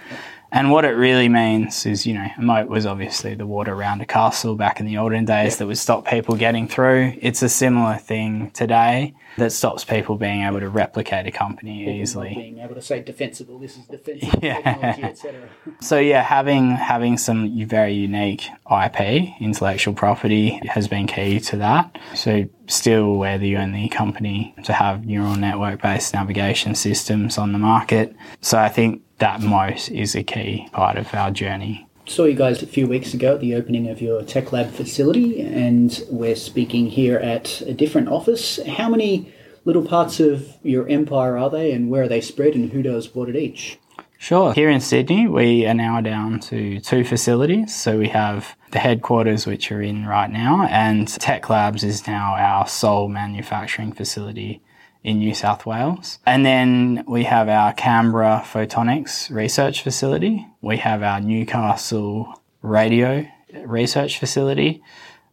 And 0.54 0.70
what 0.70 0.84
it 0.84 0.90
really 0.90 1.28
means 1.28 1.84
is, 1.84 2.06
you 2.06 2.14
know, 2.14 2.28
a 2.38 2.40
moat 2.40 2.68
was 2.68 2.86
obviously 2.86 3.34
the 3.34 3.44
water 3.46 3.72
around 3.74 4.00
a 4.00 4.06
castle 4.06 4.54
back 4.54 4.78
in 4.78 4.86
the 4.86 4.96
olden 4.98 5.24
days 5.24 5.56
that 5.56 5.66
would 5.66 5.78
stop 5.78 6.06
people 6.06 6.36
getting 6.36 6.68
through. 6.68 7.12
It's 7.20 7.42
a 7.42 7.48
similar 7.48 7.96
thing 7.96 8.52
today 8.52 9.14
that 9.36 9.50
stops 9.50 9.84
people 9.84 10.16
being 10.16 10.42
able 10.42 10.60
to 10.60 10.68
replicate 10.68 11.26
a 11.26 11.32
company 11.32 12.00
easily. 12.00 12.34
Being 12.36 12.60
able 12.60 12.76
to 12.76 12.82
say 12.82 13.02
defensible, 13.02 13.58
this 13.58 13.76
is 13.76 13.84
defensible 13.86 14.38
Yeah. 14.42 14.60
technology, 14.62 15.02
etc. 15.02 15.48
So 15.80 15.98
yeah, 15.98 16.22
having 16.22 16.70
having 16.70 17.18
some 17.18 17.66
very 17.66 17.92
unique 17.94 18.46
IP, 18.70 19.40
intellectual 19.40 19.92
property, 19.94 20.60
has 20.68 20.86
been 20.86 21.08
key 21.08 21.40
to 21.40 21.56
that. 21.56 21.98
So 22.14 22.44
still, 22.68 23.16
we're 23.16 23.38
the 23.38 23.56
only 23.56 23.88
company 23.88 24.54
to 24.64 24.72
have 24.72 25.04
neural 25.04 25.34
network 25.34 25.82
based 25.82 26.14
navigation 26.14 26.76
systems 26.76 27.38
on 27.38 27.52
the 27.52 27.58
market. 27.58 28.14
So 28.40 28.56
I 28.56 28.68
think 28.68 29.02
that 29.18 29.40
moat 29.40 29.90
is 29.90 30.14
a 30.14 30.22
key 30.22 30.68
part 30.72 30.96
of 30.96 31.12
our 31.14 31.30
journey. 31.30 31.86
Saw 32.06 32.24
you 32.24 32.34
guys 32.34 32.62
a 32.62 32.66
few 32.66 32.86
weeks 32.86 33.14
ago 33.14 33.34
at 33.34 33.40
the 33.40 33.54
opening 33.54 33.88
of 33.88 34.02
your 34.02 34.22
Tech 34.22 34.52
Lab 34.52 34.70
facility, 34.70 35.40
and 35.40 36.04
we're 36.10 36.36
speaking 36.36 36.90
here 36.90 37.18
at 37.18 37.62
a 37.62 37.72
different 37.72 38.08
office. 38.08 38.60
How 38.66 38.90
many 38.90 39.32
little 39.64 39.84
parts 39.84 40.20
of 40.20 40.58
your 40.62 40.86
empire 40.88 41.38
are 41.38 41.48
they, 41.48 41.72
and 41.72 41.88
where 41.88 42.02
are 42.02 42.08
they 42.08 42.20
spread, 42.20 42.54
and 42.54 42.72
who 42.72 42.82
does 42.82 43.14
what 43.14 43.30
at 43.30 43.36
each? 43.36 43.78
Sure. 44.18 44.52
Here 44.52 44.70
in 44.70 44.80
Sydney, 44.80 45.26
we 45.28 45.66
are 45.66 45.74
now 45.74 46.00
down 46.00 46.40
to 46.40 46.80
two 46.80 47.04
facilities. 47.04 47.74
So 47.74 47.98
we 47.98 48.08
have 48.08 48.56
the 48.70 48.78
headquarters, 48.78 49.46
which 49.46 49.72
are 49.72 49.82
in 49.82 50.06
right 50.06 50.30
now, 50.30 50.66
and 50.70 51.08
Tech 51.08 51.48
Labs 51.48 51.84
is 51.84 52.06
now 52.06 52.34
our 52.34 52.66
sole 52.66 53.08
manufacturing 53.08 53.92
facility 53.92 54.62
in 55.04 55.18
New 55.18 55.34
South 55.34 55.66
Wales. 55.66 56.18
And 56.26 56.44
then 56.44 57.04
we 57.06 57.24
have 57.24 57.48
our 57.48 57.74
Canberra 57.74 58.42
Photonics 58.44 59.30
Research 59.30 59.82
Facility. 59.82 60.46
We 60.62 60.78
have 60.78 61.02
our 61.02 61.20
Newcastle 61.20 62.42
Radio 62.62 63.26
Research 63.66 64.18
Facility, 64.18 64.82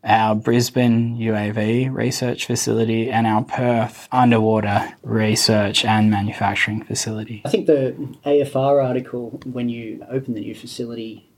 our 0.03 0.35
Brisbane 0.35 1.17
UAV 1.17 1.91
Research 1.91 2.45
Facility, 2.45 3.09
and 3.09 3.25
our 3.25 3.43
Perth 3.43 4.09
Underwater 4.11 4.93
Research 5.03 5.85
and 5.85 6.11
Manufacturing 6.11 6.83
Facility. 6.83 7.41
I 7.45 7.49
think 7.49 7.67
the 7.67 7.95
AFR 8.25 8.83
article, 8.83 9.41
when 9.45 9.69
you 9.69 10.05
open 10.09 10.33
the 10.33 10.41
new 10.41 10.53
facility, 10.53 11.30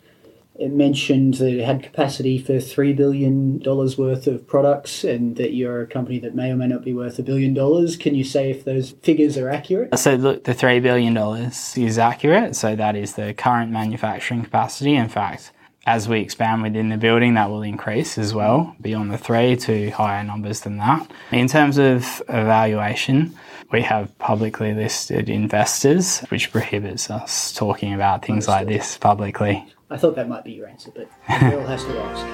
it 0.56 0.72
mentioned 0.72 1.36
that 1.36 1.52
it 1.52 1.66
had 1.66 1.82
capacity 1.82 2.38
for 2.38 2.54
$3 2.54 2.96
billion 2.96 3.60
worth 3.64 4.28
of 4.28 4.48
products 4.48 5.04
and 5.04 5.36
that 5.38 5.54
you're 5.54 5.82
a 5.82 5.88
company 5.88 6.20
that 6.20 6.36
may 6.36 6.52
or 6.52 6.56
may 6.56 6.68
not 6.68 6.84
be 6.84 6.94
worth 6.94 7.18
a 7.18 7.24
billion 7.24 7.54
dollars. 7.54 7.98
Can 7.98 8.14
you 8.14 8.24
say 8.24 8.52
if 8.52 8.64
those 8.64 8.92
figures 9.02 9.38
are 9.38 9.50
accurate? 9.50 9.98
So 9.98 10.14
look, 10.16 10.44
the 10.44 10.54
$3 10.54 10.82
billion 10.82 11.18
is 11.18 11.98
accurate. 11.98 12.56
So 12.56 12.76
that 12.76 12.96
is 12.96 13.16
the 13.16 13.34
current 13.34 13.72
manufacturing 13.72 14.44
capacity. 14.44 14.96
In 14.96 15.10
fact, 15.10 15.52
as 15.86 16.08
we 16.08 16.22
expand 16.22 16.62
within 16.62 16.90
the 16.90 16.98
building, 16.98 17.34
that 17.34 17.50
will 17.50 17.64
increase 17.64 18.18
as 18.18 18.34
well, 18.34 18.76
beyond 18.80 19.12
the 19.12 19.18
three 19.18 19.56
to 19.58 19.90
higher 19.90 20.24
numbers 20.24 20.62
than 20.62 20.78
that. 20.78 21.12
In 21.32 21.48
terms 21.48 21.78
of 21.78 22.22
evaluation, 22.30 23.36
we 23.72 23.82
have 23.82 24.18
publicly 24.20 24.74
listed 24.74 25.30
investors, 25.30 26.20
which 26.30 26.52
prohibits 26.52 27.10
us 27.10 27.52
talking 27.52 27.94
about 27.94 28.24
things 28.24 28.48
like 28.48 28.68
this 28.68 28.98
publicly. 28.98 29.68
I 29.94 29.98
thought 29.98 30.16
that 30.16 30.28
might 30.28 30.44
be 30.44 30.54
your 30.54 30.68
answer, 30.68 30.90
but 30.90 31.08
the 31.28 31.50
girl 31.52 31.68
has 31.68 31.84
to 31.86 32.00
ask. 32.00 32.26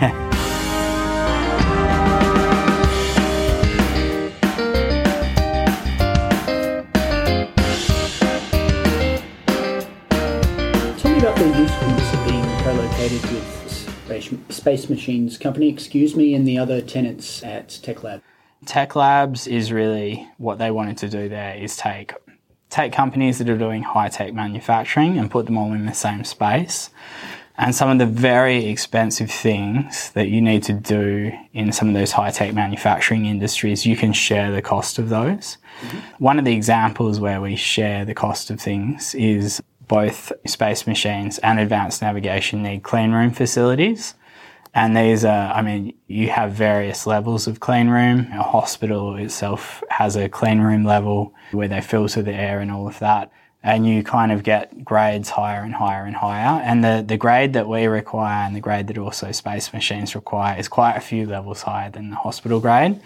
Yeah. 0.00 0.12
Tell 10.98 11.12
me 11.12 11.18
about 11.18 11.36
the 11.36 11.46
usefulness 11.46 12.14
of 12.14 12.24
being 12.28 12.44
co-located 12.62 13.22
with 13.32 13.92
Space, 14.04 14.30
Space 14.50 14.88
Machines 14.88 15.36
Company, 15.36 15.68
excuse 15.68 16.14
me, 16.14 16.34
and 16.34 16.46
the 16.46 16.58
other 16.58 16.80
tenants 16.80 17.42
at 17.42 17.80
Tech 17.82 18.04
Lab. 18.04 18.22
Tech 18.66 18.94
Labs 18.94 19.48
is 19.48 19.72
really 19.72 20.28
what 20.38 20.58
they 20.58 20.70
wanted 20.70 20.98
to 20.98 21.08
do 21.08 21.28
there 21.28 21.56
is 21.56 21.76
take 21.76 22.12
take 22.70 22.92
companies 22.92 23.38
that 23.38 23.48
are 23.48 23.58
doing 23.58 23.82
high 23.82 24.08
tech 24.08 24.32
manufacturing 24.32 25.18
and 25.18 25.30
put 25.30 25.46
them 25.46 25.58
all 25.58 25.72
in 25.72 25.86
the 25.86 25.92
same 25.92 26.24
space. 26.24 26.90
And 27.58 27.74
some 27.74 27.90
of 27.90 27.98
the 27.98 28.06
very 28.06 28.64
expensive 28.66 29.30
things 29.30 30.12
that 30.12 30.28
you 30.28 30.40
need 30.40 30.62
to 30.62 30.72
do 30.72 31.30
in 31.52 31.72
some 31.72 31.88
of 31.88 31.94
those 31.94 32.12
high 32.12 32.30
tech 32.30 32.54
manufacturing 32.54 33.26
industries, 33.26 33.84
you 33.84 33.96
can 33.96 34.14
share 34.14 34.50
the 34.50 34.62
cost 34.62 34.98
of 34.98 35.10
those. 35.10 35.58
Mm-hmm. 35.82 36.24
One 36.24 36.38
of 36.38 36.46
the 36.46 36.54
examples 36.54 37.20
where 37.20 37.40
we 37.40 37.56
share 37.56 38.06
the 38.06 38.14
cost 38.14 38.50
of 38.50 38.60
things 38.60 39.14
is 39.14 39.62
both 39.88 40.32
space 40.46 40.86
machines 40.86 41.38
and 41.38 41.58
advanced 41.58 42.00
navigation 42.00 42.62
need 42.62 42.82
clean 42.82 43.12
room 43.12 43.30
facilities. 43.30 44.14
And 44.72 44.96
these 44.96 45.24
are, 45.24 45.52
I 45.52 45.62
mean, 45.62 45.94
you 46.06 46.28
have 46.28 46.52
various 46.52 47.06
levels 47.06 47.46
of 47.46 47.58
clean 47.58 47.88
room. 47.88 48.28
A 48.32 48.42
hospital 48.42 49.16
itself 49.16 49.82
has 49.90 50.16
a 50.16 50.28
clean 50.28 50.60
room 50.60 50.84
level 50.84 51.34
where 51.50 51.66
they 51.68 51.80
filter 51.80 52.22
the 52.22 52.32
air 52.32 52.60
and 52.60 52.70
all 52.70 52.86
of 52.86 52.98
that. 53.00 53.32
And 53.62 53.86
you 53.86 54.02
kind 54.02 54.32
of 54.32 54.42
get 54.42 54.84
grades 54.84 55.30
higher 55.30 55.62
and 55.62 55.74
higher 55.74 56.04
and 56.04 56.16
higher. 56.16 56.62
And 56.62 56.84
the, 56.84 57.04
the 57.06 57.16
grade 57.16 57.52
that 57.54 57.68
we 57.68 57.86
require 57.86 58.46
and 58.46 58.54
the 58.54 58.60
grade 58.60 58.86
that 58.86 58.96
also 58.96 59.32
space 59.32 59.72
machines 59.72 60.14
require 60.14 60.58
is 60.58 60.68
quite 60.68 60.96
a 60.96 61.00
few 61.00 61.26
levels 61.26 61.62
higher 61.62 61.90
than 61.90 62.10
the 62.10 62.16
hospital 62.16 62.60
grade. 62.60 63.00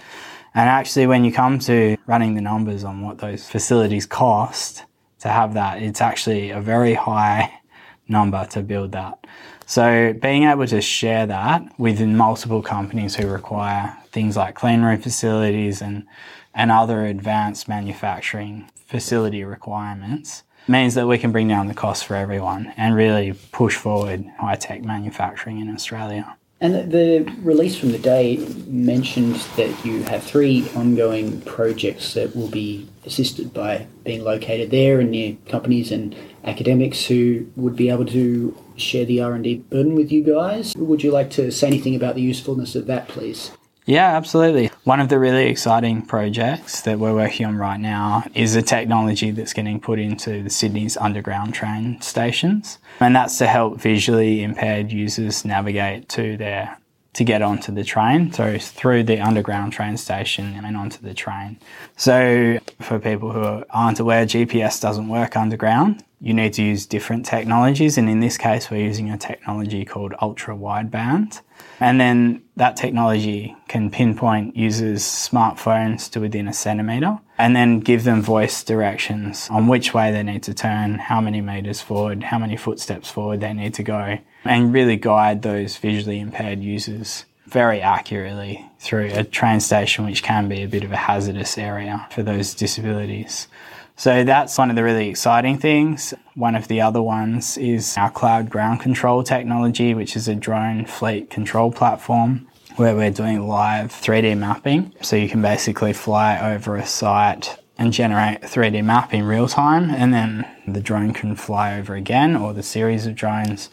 And 0.54 0.68
actually, 0.68 1.09
when 1.09 1.25
you 1.25 1.33
come 1.33 1.59
to 1.61 1.97
running 2.06 2.35
the 2.35 2.40
numbers 2.40 2.85
on 2.85 3.00
what 3.00 3.18
those 3.18 3.49
facilities 3.49 4.06
cost 4.06 4.85
to 5.21 5.28
have 5.28 5.54
that, 5.54 5.83
it's 5.83 6.00
actually 6.00 6.50
a 6.50 6.61
very 6.61 6.94
high 6.94 7.61
number 8.09 8.47
to 8.50 8.62
build 8.62 8.92
that. 8.92 9.18
So 9.66 10.12
being 10.12 10.44
able 10.44 10.66
to 10.66 10.80
share 10.80 11.26
that 11.26 11.78
within 11.78 12.16
multiple 12.16 12.62
companies 12.62 13.16
who 13.16 13.26
require 13.26 13.97
things 14.12 14.37
like 14.37 14.54
clean 14.54 14.83
room 14.83 15.00
facilities 15.00 15.80
and, 15.80 16.06
and 16.54 16.71
other 16.71 17.06
advanced 17.06 17.68
manufacturing 17.68 18.71
facility 18.87 19.42
requirements 19.42 20.42
means 20.68 20.94
that 20.94 21.06
we 21.06 21.18
can 21.18 21.33
bring 21.33 21.49
down 21.49 21.66
the 21.66 21.75
cost 21.75 22.04
for 22.04 22.14
everyone 22.14 22.73
and 22.76 22.94
really 22.94 23.33
push 23.52 23.76
forward 23.76 24.25
high 24.38 24.54
tech 24.54 24.83
manufacturing 24.83 25.61
in 25.61 25.68
Australia. 25.68 26.37
And 26.64 26.90
the- 26.92 27.30
release 27.42 27.76
from 27.76 27.92
the 27.92 27.99
day 27.99 28.38
mentioned 28.66 29.35
that 29.59 29.85
you 29.85 30.02
have 30.04 30.23
three 30.23 30.64
ongoing 30.75 31.42
projects 31.42 32.14
that 32.14 32.35
will 32.35 32.49
be 32.49 32.87
assisted 33.04 33.52
by 33.52 33.85
being 34.02 34.25
located 34.25 34.71
there 34.71 34.99
and 34.99 35.11
near 35.11 35.37
companies 35.47 35.92
and 35.92 36.16
academics 36.42 37.04
who 37.04 37.44
would 37.54 37.76
be 37.76 37.90
able 37.90 38.06
to 38.06 38.56
share 38.76 39.04
the 39.04 39.21
R&D 39.21 39.56
burden 39.68 39.94
with 39.94 40.11
you 40.11 40.23
guys. 40.23 40.75
Would 40.75 41.02
you 41.02 41.11
like 41.11 41.28
to 41.33 41.50
say 41.50 41.66
anything 41.66 41.94
about 41.94 42.14
the 42.14 42.23
usefulness 42.23 42.75
of 42.75 42.87
that, 42.87 43.09
please? 43.09 43.50
Yeah, 43.87 44.17
absolutely. 44.17 44.71
One 44.85 45.00
of 45.00 45.11
the 45.11 45.19
really 45.19 45.47
exciting 45.47 46.00
projects 46.03 46.81
that 46.83 46.99
we're 46.99 47.14
working 47.14 47.45
on 47.45 47.59
right 47.59 47.79
now 47.79 48.25
is 48.35 48.57
a 48.57 48.62
technology 48.62 49.31
that's 49.31 49.53
getting 49.53 49.79
put 49.79 49.99
into 49.99 50.43
the 50.43 50.49
Sydney's 50.49 50.97
underground 50.97 51.53
train 51.53 52.00
stations. 52.00 52.79
And 53.00 53.14
that's 53.14 53.37
to 53.38 53.47
help 53.47 53.79
visually 53.79 54.43
impaired 54.43 54.91
users 54.91 55.45
navigate 55.45 56.09
to 56.11 56.38
their 56.38 56.79
to 57.14 57.25
get 57.25 57.42
onto 57.42 57.73
the 57.73 57.85
train, 57.85 58.33
so 58.33 58.59
through 58.59 59.04
the 59.04 59.21
underground 59.21 59.73
train 59.73 59.97
station 59.97 60.61
and 60.64 60.76
onto 60.76 61.00
the 61.00 61.14
train. 61.14 61.59
So 61.97 62.59
for 62.80 62.99
people 62.99 63.33
who 63.33 63.64
aren't 63.71 64.00
aware, 64.00 64.26
GPS 64.26 64.80
doesn't 64.80 65.09
work 65.09 65.37
underground. 65.37 66.04
You 66.21 66.35
need 66.35 66.54
to 66.54 66.62
use 66.62 66.87
different 66.87 67.25
technologies, 67.25 67.99
and 67.99 68.09
in 68.09 68.21
this 68.21 68.37
case, 68.37 68.71
we're 68.71 68.85
using 68.85 69.11
a 69.11 69.18
technology 69.18 69.85
called 69.85 70.14
ultra 70.21 70.56
wideband. 70.56 71.40
And 71.80 72.00
then 72.00 72.42
that 72.56 72.76
technology 72.76 73.54
can 73.68 73.90
pinpoint 73.90 74.56
users' 74.56 75.02
smartphones 75.02 76.11
to 76.12 76.21
within 76.21 76.49
a 76.49 76.52
centimetre 76.52 77.18
and 77.37 77.54
then 77.54 77.80
give 77.80 78.04
them 78.04 78.23
voice 78.23 78.62
directions 78.64 79.49
on 79.50 79.66
which 79.66 79.92
way 79.92 80.12
they 80.12 80.23
need 80.23 80.42
to 80.44 80.54
turn, 80.54 80.99
how 80.99 81.21
many 81.21 81.40
metres 81.40 81.80
forward, 81.80 82.23
how 82.23 82.38
many 82.38 82.56
footsteps 82.56 83.11
forward 83.11 83.40
they 83.40 83.52
need 83.52 83.75
to 83.75 83.83
go, 83.83 84.18
and 84.45 84.73
really 84.73 84.97
guide 84.97 85.43
those 85.43 85.77
visually 85.77 86.21
impaired 86.21 86.63
users 86.63 87.25
very 87.47 87.81
accurately 87.81 88.69
through 88.79 89.11
a 89.13 89.25
train 89.25 89.61
station, 89.61 90.05
which 90.05 90.23
can 90.23 90.49
be 90.49 90.63
a 90.63 90.69
bit 90.69 90.85
of 90.85 90.93
a 90.93 90.97
hazardous 90.97 91.57
area 91.57 92.07
for 92.11 92.23
those 92.23 92.55
disabilities. 92.55 93.49
So 93.97 94.25
that's 94.25 94.59
one 94.59 94.71
of 94.71 94.77
the 94.77 94.83
really 94.83 95.09
exciting 95.09 95.59
things. 95.59 96.13
One 96.35 96.57
of 96.57 96.67
the 96.67 96.81
other 96.81 97.01
ones 97.01 97.57
is 97.57 97.97
our 97.97 98.11
cloud 98.11 98.51
ground 98.51 98.81
control 98.81 99.23
technology, 99.23 99.95
which 99.95 100.17
is 100.17 100.27
a 100.27 100.35
drone 100.35 100.85
fleet 100.85 101.31
control 101.31 101.71
platform 101.71 102.49
where 102.75 102.97
we're 102.97 103.13
doing 103.13 103.47
live 103.47 103.93
3D 103.93 104.37
mapping. 104.37 104.93
So 105.01 105.15
you 105.15 105.29
can 105.29 105.43
basically 105.43 105.93
fly 105.93 106.55
over 106.55 106.77
a 106.77 106.85
site 106.85 107.57
and 107.79 107.93
generate 107.93 108.43
a 108.43 108.47
3D 108.47 108.85
map 108.85 109.15
in 109.15 109.25
real 109.25 109.47
time, 109.47 109.91
and 109.91 110.13
then 110.13 110.45
the 110.67 110.81
drone 110.81 111.13
can 111.13 111.37
fly 111.37 111.79
over 111.79 111.95
again 111.95 112.35
or 112.35 112.53
the 112.53 112.63
series 112.63 113.07
of 113.07 113.15
drones 113.15 113.71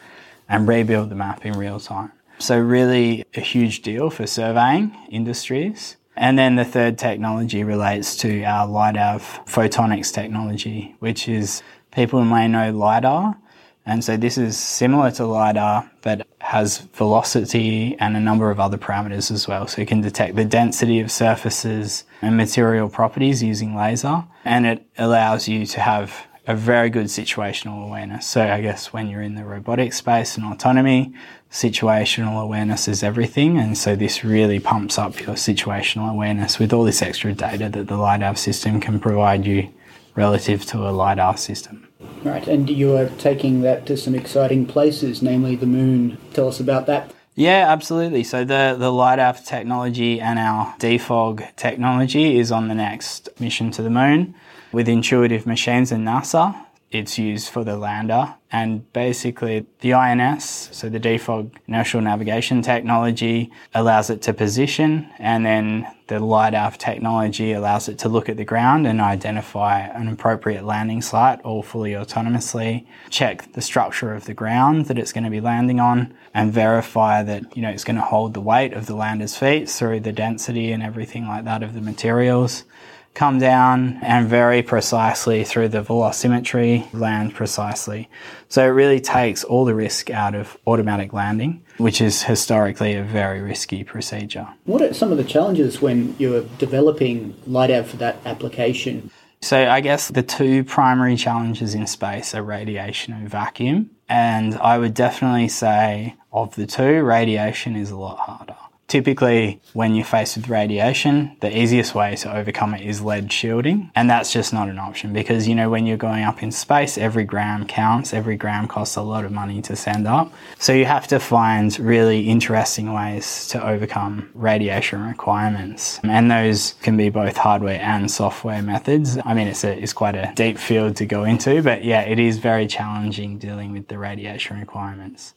and 0.51 0.67
rebuild 0.67 1.10
the 1.10 1.15
map 1.15 1.46
in 1.46 1.53
real 1.53 1.79
time. 1.79 2.12
So, 2.38 2.60
really, 2.60 3.25
a 3.36 3.39
huge 3.39 3.81
deal 3.81 4.10
for 4.10 4.27
surveying 4.27 4.96
industries. 5.10 5.98
And 6.15 6.38
then 6.38 6.55
the 6.55 6.65
third 6.65 6.98
technology 6.98 7.63
relates 7.63 8.17
to 8.17 8.43
our 8.43 8.67
LiDAV 8.67 9.48
photonics 9.48 10.13
technology, 10.13 10.96
which 11.00 11.27
is 11.27 11.63
people 11.91 12.24
may 12.25 12.48
know 12.48 12.72
LiDAR, 12.72 13.38
And 13.86 14.03
so 14.03 14.15
this 14.15 14.38
is 14.38 14.58
similar 14.58 15.10
to 15.12 15.25
LiDAR, 15.25 15.89
but 16.01 16.27
has 16.39 16.79
velocity 16.93 17.96
and 18.00 18.15
a 18.15 18.20
number 18.20 18.51
of 18.51 18.60
other 18.60 18.77
parameters 18.77 19.31
as 19.31 19.48
well. 19.48 19.67
So 19.67 19.81
it 19.81 19.88
can 19.88 20.01
detect 20.01 20.36
the 20.36 20.46
density 20.46 21.00
of 21.00 21.12
surfaces 21.12 22.03
and 22.22 22.38
material 22.38 22.89
properties 22.89 23.41
using 23.41 23.75
laser. 23.75 24.24
And 24.46 24.65
it 24.67 24.86
allows 24.98 25.48
you 25.48 25.65
to 25.65 25.79
have 25.79 26.27
a 26.48 26.55
very 26.55 26.89
good 26.89 27.05
situational 27.05 27.86
awareness. 27.86 28.25
So 28.25 28.41
I 28.41 28.62
guess 28.62 28.91
when 28.91 29.07
you're 29.07 29.21
in 29.21 29.36
the 29.36 29.45
robotic 29.45 29.93
space 29.93 30.38
and 30.38 30.45
autonomy, 30.45 31.13
situational 31.51 32.41
awareness 32.41 32.88
is 32.88 33.03
everything. 33.03 33.57
And 33.57 33.77
so 33.77 33.95
this 33.95 34.24
really 34.24 34.60
pumps 34.60 34.98
up 34.98 35.19
your 35.21 35.36
situational 35.36 36.10
awareness 36.10 36.57
with 36.57 36.74
all 36.74 36.83
this 36.83 37.01
extra 37.01 37.33
data 37.33 37.69
that 37.69 37.88
the 37.88 37.98
LiDAV 37.98 38.38
system 38.38 38.79
can 38.79 39.00
provide 39.00 39.45
you 39.45 39.69
relative 40.15 40.65
to 40.65 40.89
a 40.89 40.91
LiDAR 40.91 41.38
system. 41.38 41.88
Right, 42.24 42.48
and 42.48 42.69
you 42.69 42.95
are 42.98 43.10
taking 43.10 43.62
that 43.62 43.86
to 43.88 43.98
some 43.98 44.15
exciting 44.15 44.65
places, 44.65 45.21
namely 45.21 45.55
the 45.55 45.65
moon. 45.65 46.17
Tell 46.33 46.48
us 46.48 46.60
about 46.60 46.86
that. 46.88 47.13
Yeah, 47.36 47.65
absolutely. 47.71 48.24
So 48.24 48.43
the, 48.43 48.75
the 48.77 48.91
LiDAV 48.91 49.45
technology 49.45 50.19
and 50.19 50.38
our 50.38 50.75
DFOG 50.77 51.55
technology 51.55 52.38
is 52.38 52.51
on 52.51 52.67
the 52.67 52.75
next 52.75 53.29
mission 53.39 53.71
to 53.71 53.81
the 53.81 53.89
moon 53.89 54.36
with 54.72 54.88
Intuitive 54.88 55.46
Machines 55.46 55.92
and 55.92 56.08
NASA. 56.08 56.56
It's 56.92 57.18
used 57.18 57.48
for 57.48 57.63
the 57.63 57.78
lander 57.78 58.36
and 58.51 58.92
basically 58.92 59.66
the 59.80 59.94
INS, 59.94 60.70
so 60.74 60.90
the 60.90 61.00
DFOG 61.00 61.51
inertial 61.66 62.01
navigation 62.01 62.62
technology 62.62 63.50
allows 63.74 64.10
it 64.10 64.22
to 64.24 64.34
position 64.34 65.10
and 65.18 65.46
then 65.46 65.88
the 66.08 66.16
LiDAV 66.16 66.78
technology 66.78 67.54
allows 67.54 67.88
it 67.88 67.98
to 68.00 68.10
look 68.10 68.28
at 68.28 68.36
the 68.36 68.44
ground 68.44 68.86
and 68.86 69.00
identify 69.00 69.80
an 69.80 70.10
appropriate 70.10 70.66
landing 70.66 71.01
site 71.01 71.40
all 71.44 71.63
fully 71.63 71.92
autonomously, 71.92 72.86
check 73.10 73.54
the 73.54 73.62
structure 73.62 74.13
of 74.13 74.25
the 74.25 74.34
ground 74.34 74.88
that 74.88 75.00
it's 75.00 75.13
going 75.13 75.24
to 75.24 75.30
be 75.30 75.40
landing 75.40 75.80
on 75.80 76.13
and 76.34 76.51
verify 76.51 77.24
that, 77.24 77.56
you 77.56 77.62
know, 77.62 77.70
it's 77.70 77.86
going 77.86 77.96
to 77.96 78.01
hold 78.01 78.34
the 78.34 78.42
weight 78.42 78.74
of 78.74 78.88
the 78.88 78.96
lander's 78.96 79.38
feet 79.38 79.70
through 79.70 80.01
the 80.01 80.12
density 80.12 80.74
and 80.74 80.84
everything 80.84 81.25
like 81.25 81.46
that 81.46 81.63
of 81.63 81.74
the 81.74 81.80
materials 81.80 82.66
come 83.13 83.39
down 83.39 84.00
and 84.01 84.27
very 84.27 84.62
precisely 84.62 85.44
through 85.44 85.68
the 85.68 85.84
velocimetry 85.84 86.91
land 86.94 87.34
precisely. 87.34 88.10
So 88.48 88.63
it 88.63 88.70
really 88.70 89.00
takes 89.00 89.44
all 89.44 89.65
the 89.65 89.75
risk 89.75 90.10
out 90.10 90.34
of 90.36 90.58
automatic 90.65 91.13
landing, 91.13 91.63
which 91.77 92.01
is 92.01 92.24
historically 92.24 92.96
a 92.96 93.03
very 93.03 93.41
risky 93.41 93.84
procedure. 93.84 94.48
What 94.65 94.82
are 94.82 94.94
some 94.94 95.12
of 95.12 95.18
the 95.18 95.24
challenges 95.24 95.82
when 95.82 96.15
you're 96.18 96.44
developing 96.58 97.34
LiDAV 97.48 97.86
for 97.86 97.98
that 97.98 98.18
application? 98.25 99.12
So 99.41 99.70
I 99.70 99.82
guess 99.82 100.10
the 100.10 100.24
two 100.24 100.63
primary 100.63 101.15
challenges 101.15 101.74
in 101.74 101.88
space 101.88 102.36
are 102.36 102.44
radiation 102.44 103.13
and 103.13 103.27
vacuum. 103.27 103.89
And 104.08 104.56
I 104.56 104.77
would 104.77 104.94
definitely 104.94 105.48
say 105.48 106.15
of 106.32 106.56
the 106.56 106.68
two, 106.68 107.01
radiation 107.01 107.75
is 107.75 107.91
a 107.91 107.98
lot 107.98 108.20
harder. 108.20 108.56
Typically, 108.91 109.62
when 109.71 109.95
you're 109.95 110.03
faced 110.03 110.36
with 110.36 110.50
radiation, 110.50 111.38
the 111.39 111.57
easiest 111.57 111.95
way 111.95 112.13
to 112.13 112.36
overcome 112.36 112.74
it 112.74 112.86
is 112.86 113.01
lead 113.01 113.31
shielding. 113.31 113.89
And 113.95 114.10
that's 114.10 114.33
just 114.33 114.51
not 114.51 114.67
an 114.67 114.77
option 114.77 115.13
because, 115.13 115.48
you 115.48 115.55
know, 115.55 115.69
when 115.69 115.86
you're 115.86 115.95
going 115.95 116.25
up 116.25 116.43
in 116.43 116.51
space, 116.51 116.98
every 116.98 117.24
gram 117.24 117.65
counts, 117.65 118.13
every 118.13 118.36
gram 118.36 118.67
costs 118.67 118.98
a 118.98 119.01
lot 119.01 119.24
of 119.24 119.31
money 119.31 119.62
to 119.62 119.77
send 119.77 120.10
up. 120.10 120.33
So 120.60 120.74
you 120.74 120.83
have 120.83 121.07
to 121.07 121.21
find 121.21 121.79
really 121.79 122.27
interesting 122.27 122.91
ways 122.91 123.48
to 123.48 123.65
overcome 123.65 124.29
radiation 124.33 125.07
requirements. 125.07 126.01
And 126.03 126.29
those 126.29 126.74
can 126.81 126.98
be 126.98 127.07
both 127.07 127.38
hardware 127.38 127.79
and 127.79 128.12
software 128.12 128.62
methods. 128.62 129.17
I 129.24 129.33
mean, 129.33 129.48
it's, 129.48 129.63
a, 129.63 129.71
it's 129.71 129.93
quite 129.93 130.15
a 130.15 130.33
deep 130.36 130.57
field 130.57 130.98
to 130.98 131.05
go 131.05 131.24
into, 131.24 131.63
but 131.63 131.86
yeah, 131.86 132.01
it 132.01 132.19
is 132.19 132.39
very 132.39 132.67
challenging 132.67 133.38
dealing 133.38 133.71
with 133.71 133.88
the 133.88 133.98
radiation 133.98 134.60
requirements. 134.60 135.33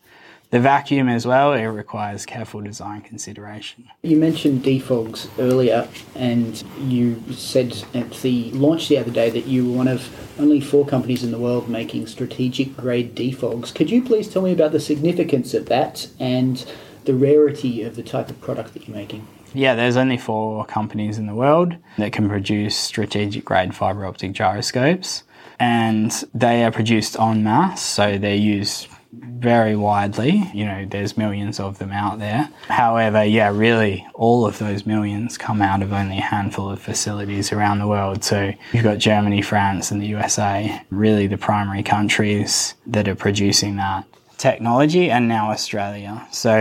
The 0.54 0.61
vacuum 0.61 1.08
as 1.08 1.26
well, 1.26 1.52
it 1.52 1.64
requires 1.64 2.25
careful 2.25 2.60
design 2.60 3.00
consideration. 3.00 3.90
You 4.02 4.17
mentioned 4.17 4.62
DFOGs 4.62 5.28
earlier, 5.36 5.88
and 6.14 6.62
you 6.78 7.21
said 7.32 7.84
at 7.93 8.12
the 8.21 8.52
launch 8.52 8.86
the 8.86 8.97
other 8.99 9.10
day 9.10 9.30
that 9.30 9.47
you 9.47 9.69
were 9.69 9.76
one 9.76 9.88
of 9.88 10.08
only 10.38 10.60
four 10.60 10.86
companies 10.86 11.25
in 11.25 11.32
the 11.32 11.40
world 11.40 11.69
making 11.69 12.06
strategic 12.06 12.76
grade 12.76 13.17
DFOGs. 13.17 13.75
Could 13.75 13.90
you 13.90 14.00
please 14.00 14.28
tell 14.28 14.43
me 14.43 14.52
about 14.52 14.71
the 14.71 14.78
significance 14.78 15.54
of 15.54 15.67
that 15.67 16.06
and 16.21 16.64
the 17.04 17.14
rarity 17.14 17.82
of 17.82 17.97
the 17.97 18.04
type 18.04 18.30
of 18.30 18.40
product 18.40 18.75
that 18.75 18.86
you're 18.86 18.97
making? 18.97 19.26
Yeah, 19.54 19.75
there's 19.75 19.97
only 19.97 20.19
four 20.19 20.64
companies 20.67 21.19
in 21.19 21.26
the 21.26 21.34
world 21.34 21.75
that 21.99 22.12
can 22.12 22.28
produce 22.28 22.76
strategic 22.76 23.45
grade 23.45 23.75
fiber 23.75 24.06
optic 24.06 24.34
gyroscopes, 24.34 25.25
and 25.58 26.12
they 26.32 26.62
are 26.62 26.71
produced 26.71 27.19
en 27.19 27.43
masse, 27.43 27.82
so 27.82 28.19
they're 28.19 28.36
used 28.36 28.86
very 29.21 29.77
widely. 29.77 30.50
You 30.55 30.65
know, 30.65 30.87
there's 30.87 31.17
millions 31.17 31.61
of 31.61 31.79
them 31.79 31.93
out 31.93 32.19
there. 32.19 32.49
However, 32.69 33.25
yeah, 33.25 33.50
really, 33.50 34.07
all 34.15 34.47
of 34.47 34.59
those 34.59 34.87
millions 34.87 35.37
come 35.37 35.61
out 35.61 35.83
of 35.83 35.93
only 35.93 36.19
a 36.19 36.23
handful 36.23 36.71
of 36.71 36.81
facilities 36.81 37.53
around 37.53 37.79
the 37.79 37.87
world. 37.87 38.25
So 38.25 38.53
you've 38.73 38.85
got 38.85 38.99
Germany, 38.99 39.43
France, 39.43 39.91
and 39.91 40.00
the 40.00 40.07
USA, 40.07 40.83
really 40.91 41.27
the 41.27 41.39
primary 41.39 41.83
countries 41.83 42.75
that 42.87 43.09
are 43.09 43.15
producing 43.15 43.77
that 43.77 44.07
technology, 44.39 45.11
and 45.11 45.29
now 45.29 45.50
Australia. 45.50 46.27
So 46.31 46.57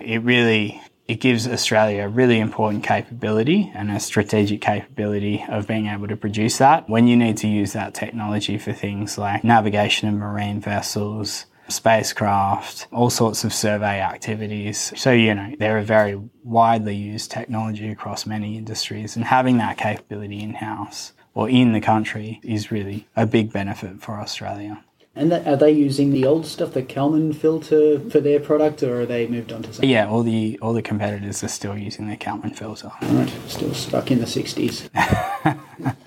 it 0.00 0.18
really 0.18 0.80
it 1.08 1.20
gives 1.20 1.48
Australia 1.48 2.04
a 2.04 2.08
really 2.08 2.38
important 2.38 2.84
capability 2.84 3.72
and 3.74 3.90
a 3.90 3.98
strategic 3.98 4.60
capability 4.60 5.42
of 5.48 5.66
being 5.66 5.86
able 5.86 6.06
to 6.06 6.16
produce 6.16 6.58
that 6.58 6.86
when 6.86 7.08
you 7.08 7.16
need 7.16 7.38
to 7.38 7.48
use 7.48 7.72
that 7.72 7.94
technology 7.94 8.58
for 8.58 8.74
things 8.74 9.16
like 9.16 9.42
navigation 9.42 10.06
of 10.08 10.14
marine 10.14 10.60
vessels, 10.60 11.46
spacecraft, 11.68 12.86
all 12.92 13.10
sorts 13.10 13.44
of 13.44 13.52
survey 13.52 14.00
activities. 14.00 14.92
So, 14.96 15.12
you 15.12 15.34
know, 15.34 15.54
they're 15.58 15.78
a 15.78 15.84
very 15.84 16.20
widely 16.42 16.96
used 16.96 17.30
technology 17.30 17.90
across 17.90 18.26
many 18.26 18.56
industries, 18.56 19.16
and 19.16 19.24
having 19.24 19.58
that 19.58 19.76
capability 19.76 20.40
in 20.40 20.54
house 20.54 21.12
or 21.34 21.48
in 21.48 21.72
the 21.72 21.80
country 21.80 22.40
is 22.42 22.70
really 22.70 23.06
a 23.14 23.26
big 23.26 23.52
benefit 23.52 24.00
for 24.00 24.18
Australia. 24.18 24.82
And 25.14 25.32
that, 25.32 25.48
are 25.48 25.56
they 25.56 25.72
using 25.72 26.12
the 26.12 26.24
old 26.24 26.46
stuff, 26.46 26.74
the 26.74 26.82
Kalman 26.82 27.32
filter, 27.32 27.98
for 28.08 28.20
their 28.20 28.38
product, 28.38 28.84
or 28.84 29.00
are 29.00 29.06
they 29.06 29.26
moved 29.26 29.52
on 29.52 29.62
to 29.64 29.72
something? 29.72 29.90
Yeah, 29.90 30.08
all 30.08 30.22
the 30.22 30.58
all 30.62 30.72
the 30.72 30.82
competitors 30.82 31.42
are 31.42 31.48
still 31.48 31.76
using 31.76 32.08
the 32.08 32.16
Kalman 32.16 32.50
filter. 32.50 32.92
Right, 33.02 33.32
still 33.48 33.74
stuck 33.74 34.12
in 34.12 34.20
the 34.20 34.28
sixties. 34.28 34.88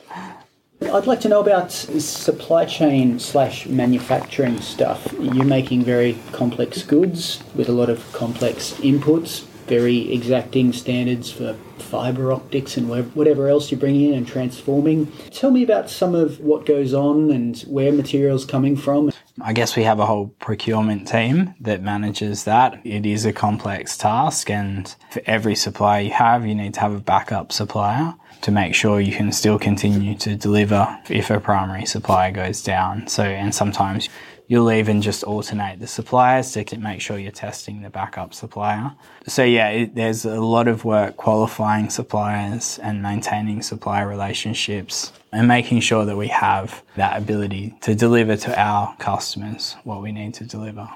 I'd 0.93 1.08
like 1.08 1.21
to 1.21 1.30
know 1.30 1.39
about 1.39 1.71
supply 1.71 2.65
chain 2.65 3.17
slash 3.17 3.65
manufacturing 3.65 4.60
stuff. 4.60 5.13
You're 5.13 5.45
making 5.45 5.86
very 5.86 6.17
complex 6.34 6.84
goods 6.84 7.41
with 7.56 7.69
a 7.69 7.71
lot 7.71 7.89
of 7.89 8.12
complex 8.12 8.73
inputs, 8.73 9.45
very 9.67 10.12
exacting 10.13 10.73
standards 10.73 11.32
for 11.32 11.56
fiber 11.80 12.34
optics 12.34 12.75
and 12.75 12.89
whatever 13.15 13.47
else 13.47 13.71
you're 13.71 13.80
bringing 13.80 14.10
in 14.10 14.15
and 14.15 14.27
transforming. 14.27 15.10
Tell 15.32 15.51
me 15.51 15.63
about 15.63 15.89
some 15.89 16.13
of 16.13 16.41
what 16.41 16.65
goes 16.65 16.93
on 16.93 17.32
and 17.32 17.58
where 17.62 17.93
materials 17.93 18.43
coming 18.43 18.75
from. 18.75 19.13
I 19.41 19.54
guess 19.54 19.77
we 19.77 19.84
have 19.84 19.99
a 19.99 20.06
whole 20.06 20.27
procurement 20.39 21.08
team 21.08 21.56
that 21.62 21.82
manages 21.82 22.43
that. 22.43 22.82
It 22.84 23.06
is 23.06 23.25
a 23.25 23.32
complex 23.32 23.95
task, 23.95 24.49
and 24.49 24.93
for 25.10 25.21
every 25.25 25.56
supplier 25.56 26.01
you 26.01 26.12
have, 26.12 26.45
you 26.45 26.54
need 26.54 26.73
to 26.73 26.82
have 26.82 26.93
a 26.93 26.99
backup 26.99 27.54
supplier 27.54 28.13
to 28.41 28.51
make 28.51 28.75
sure 28.75 28.99
you 28.99 29.13
can 29.13 29.32
still 29.32 29.60
continue 29.60 30.15
to 30.15 30.36
deliver 30.36 30.99
if 31.10 31.30
a 31.30 31.39
primary 31.39 31.86
supplier 31.86 32.32
goes 32.32 32.62
down. 32.63 33.08
So, 33.08 33.23
and 33.23 33.54
sometimes 33.54 34.10
you'll 34.47 34.71
even 34.71 35.01
just 35.01 35.23
alternate 35.23 35.80
the 35.80 35.88
suppliers 35.88 36.51
to 36.51 36.77
make 36.77 36.99
sure 36.99 37.17
you're 37.17 37.32
testing 37.32 37.82
the 37.82 37.89
backup 37.89 38.34
supplier. 38.34 38.91
So, 39.25 39.43
yeah, 39.43 39.69
it, 39.69 39.95
there's 39.95 40.25
a 40.25 40.41
lot 40.41 40.67
of 40.67 40.84
work 40.84 41.15
qualifying 41.15 41.89
suppliers 41.89 42.77
and 42.84 43.01
maintaining 43.01 43.62
supplier 43.62 44.08
relationships 44.08 45.13
and 45.32 45.47
making 45.47 45.80
sure 45.80 46.04
that 46.04 46.17
we 46.17 46.27
have 46.27 46.84
that 46.97 47.17
ability 47.17 47.77
to 47.82 47.95
deliver 47.95 48.36
to 48.36 48.60
our 48.60 48.93
customers 48.97 49.77
what 49.86 50.01
we 50.01 50.12
need 50.12 50.34
to 50.34 50.43
deliver. 50.43 50.89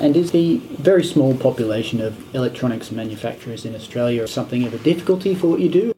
And 0.00 0.16
is 0.16 0.32
the 0.32 0.58
very 0.58 1.04
small 1.04 1.36
population 1.36 2.00
of 2.00 2.34
electronics 2.34 2.90
manufacturers 2.90 3.64
in 3.64 3.74
Australia 3.74 4.26
something 4.26 4.64
of 4.64 4.74
a 4.74 4.78
difficulty 4.78 5.34
for 5.34 5.46
what 5.48 5.60
you 5.60 5.68
do? 5.68 5.94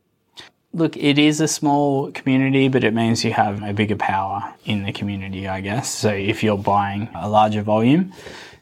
Look, 0.75 0.97
it 0.97 1.19
is 1.19 1.41
a 1.41 1.49
small 1.49 2.11
community, 2.13 2.69
but 2.69 2.83
it 2.83 2.95
means 2.95 3.25
you 3.25 3.33
have 3.33 3.63
a 3.63 3.75
bigger 3.75 3.97
power 3.97 4.55
in 4.65 4.85
the 4.85 4.93
community, 4.93 5.47
I 5.47 5.61
guess. 5.61 5.93
So 5.93 6.09
if 6.09 6.43
you're 6.43 6.57
buying 6.57 7.11
a 7.15 7.29
larger 7.29 7.63
volume 7.63 8.13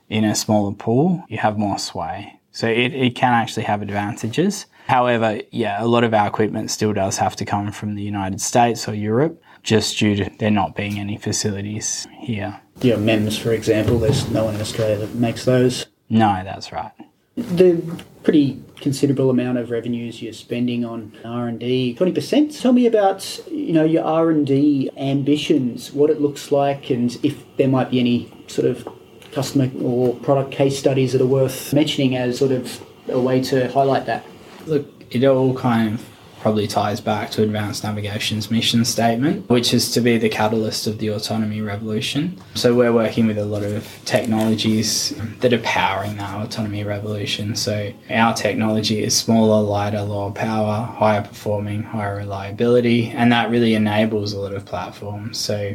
in 0.08 0.24
a 0.24 0.34
smaller 0.34 0.72
pool, 0.72 1.24
you 1.28 1.38
have 1.38 1.56
more 1.56 1.78
sway. 1.78 2.40
So 2.50 2.66
it, 2.66 2.92
it 2.94 3.14
can 3.14 3.32
actually 3.32 3.62
have 3.64 3.80
advantages. 3.80 4.66
However, 4.88 5.40
yeah, 5.52 5.80
a 5.80 5.86
lot 5.86 6.02
of 6.02 6.12
our 6.12 6.26
equipment 6.26 6.72
still 6.72 6.92
does 6.92 7.16
have 7.18 7.36
to 7.36 7.44
come 7.44 7.70
from 7.70 7.94
the 7.94 8.02
United 8.02 8.40
States 8.40 8.88
or 8.88 8.94
Europe, 8.94 9.40
just 9.62 9.96
due 9.96 10.16
to 10.16 10.30
there 10.38 10.50
not 10.50 10.74
being 10.74 10.98
any 10.98 11.16
facilities 11.16 12.08
here. 12.18 12.60
Yeah, 12.80 12.96
MEMS, 12.96 13.38
for 13.38 13.52
example, 13.52 14.00
there's 14.00 14.28
no 14.30 14.46
one 14.46 14.56
in 14.56 14.60
Australia 14.60 14.96
that 14.96 15.14
makes 15.14 15.44
those. 15.44 15.86
No, 16.08 16.40
that's 16.42 16.72
right. 16.72 16.90
The 17.36 17.80
pretty 18.24 18.60
considerable 18.80 19.30
amount 19.30 19.58
of 19.58 19.70
revenues 19.70 20.22
you're 20.22 20.32
spending 20.32 20.84
on 20.84 21.12
R&D, 21.24 21.96
20%. 21.98 22.60
Tell 22.60 22.72
me 22.72 22.86
about, 22.86 23.40
you 23.50 23.72
know, 23.72 23.84
your 23.84 24.04
R&D 24.04 24.90
ambitions, 24.96 25.92
what 25.92 26.10
it 26.10 26.20
looks 26.20 26.50
like 26.50 26.90
and 26.90 27.16
if 27.22 27.44
there 27.56 27.68
might 27.68 27.90
be 27.90 28.00
any 28.00 28.32
sort 28.46 28.66
of 28.66 28.88
customer 29.32 29.70
or 29.82 30.14
product 30.16 30.50
case 30.50 30.78
studies 30.78 31.12
that 31.12 31.20
are 31.20 31.26
worth 31.26 31.72
mentioning 31.72 32.16
as 32.16 32.38
sort 32.38 32.52
of 32.52 32.80
a 33.08 33.20
way 33.20 33.40
to 33.42 33.70
highlight 33.70 34.06
that? 34.06 34.24
Look, 34.66 34.86
it 35.10 35.24
all 35.24 35.54
kind 35.54 35.94
of 35.94 36.06
probably 36.40 36.66
ties 36.66 37.00
back 37.00 37.30
to 37.30 37.42
Advanced 37.42 37.84
Navigation's 37.84 38.50
mission 38.50 38.84
statement, 38.84 39.48
which 39.48 39.74
is 39.74 39.90
to 39.92 40.00
be 40.00 40.18
the 40.18 40.28
catalyst 40.28 40.86
of 40.86 40.98
the 40.98 41.08
autonomy 41.08 41.60
revolution. 41.60 42.40
So 42.54 42.74
we're 42.74 42.92
working 42.92 43.26
with 43.26 43.38
a 43.38 43.44
lot 43.44 43.62
of 43.62 43.86
technologies 44.04 45.14
that 45.40 45.52
are 45.52 45.58
powering 45.58 46.16
that 46.16 46.44
autonomy 46.44 46.84
revolution. 46.84 47.54
So 47.56 47.92
our 48.08 48.34
technology 48.34 49.02
is 49.02 49.16
smaller, 49.16 49.62
lighter, 49.62 50.02
lower 50.02 50.30
power, 50.30 50.86
higher 50.86 51.22
performing, 51.22 51.82
higher 51.82 52.16
reliability, 52.16 53.10
and 53.10 53.30
that 53.32 53.50
really 53.50 53.74
enables 53.74 54.32
a 54.32 54.40
lot 54.40 54.54
of 54.54 54.64
platforms. 54.64 55.38
So 55.38 55.74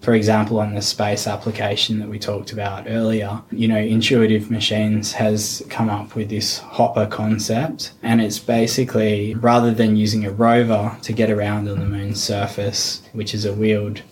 for 0.00 0.14
example, 0.14 0.58
on 0.58 0.74
the 0.74 0.82
space 0.82 1.26
application 1.26 1.98
that 1.98 2.08
we 2.08 2.18
talked 2.18 2.52
about 2.52 2.86
earlier, 2.88 3.42
you 3.52 3.68
know, 3.68 3.78
Intuitive 3.78 4.50
Machines 4.50 5.12
has 5.12 5.62
come 5.68 5.90
up 5.90 6.14
with 6.14 6.30
this 6.30 6.58
hopper 6.58 7.06
concept, 7.06 7.92
and 8.02 8.20
it's 8.20 8.38
basically 8.38 9.34
rather 9.34 9.72
than 9.72 9.96
using 9.96 10.24
a 10.24 10.30
rover 10.30 10.96
to 11.02 11.12
get 11.12 11.30
around 11.30 11.68
on 11.68 11.78
the 11.78 11.86
moon's 11.86 12.22
surface, 12.22 13.02
which 13.12 13.34
is 13.34 13.44
a 13.44 13.52
wheeled 13.52 14.02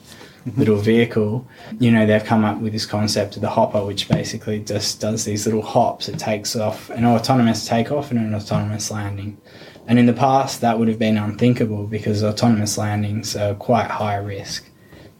mm-hmm. 0.47 0.59
little 0.59 0.77
vehicle, 0.77 1.47
you 1.81 1.91
know, 1.91 2.07
they've 2.07 2.25
come 2.25 2.45
up 2.45 2.59
with 2.59 2.73
this 2.73 2.87
concept 2.87 3.37
of 3.37 3.43
the 3.43 3.51
hopper, 3.51 3.85
which 3.85 4.09
basically 4.09 4.61
just 4.61 5.01
does 5.01 5.25
these 5.25 5.47
little 5.47 5.63
hops. 5.63 6.09
It 6.09 6.19
takes 6.19 6.55
off 6.55 6.91
an 6.91 7.07
autonomous 7.07 7.67
takeoff 7.67 8.11
and 8.11 8.21
an 8.21 8.35
autonomous 8.35 8.91
landing. 8.91 9.39
And 9.87 9.99
in 9.99 10.05
the 10.05 10.13
past, 10.13 10.61
that 10.61 10.79
would 10.79 10.89
have 10.89 10.99
been 10.99 11.17
unthinkable 11.17 11.87
because 11.87 12.23
autonomous 12.23 12.77
landings 12.77 13.35
are 13.35 13.55
quite 13.55 13.91
high 13.91 14.17
risk 14.17 14.69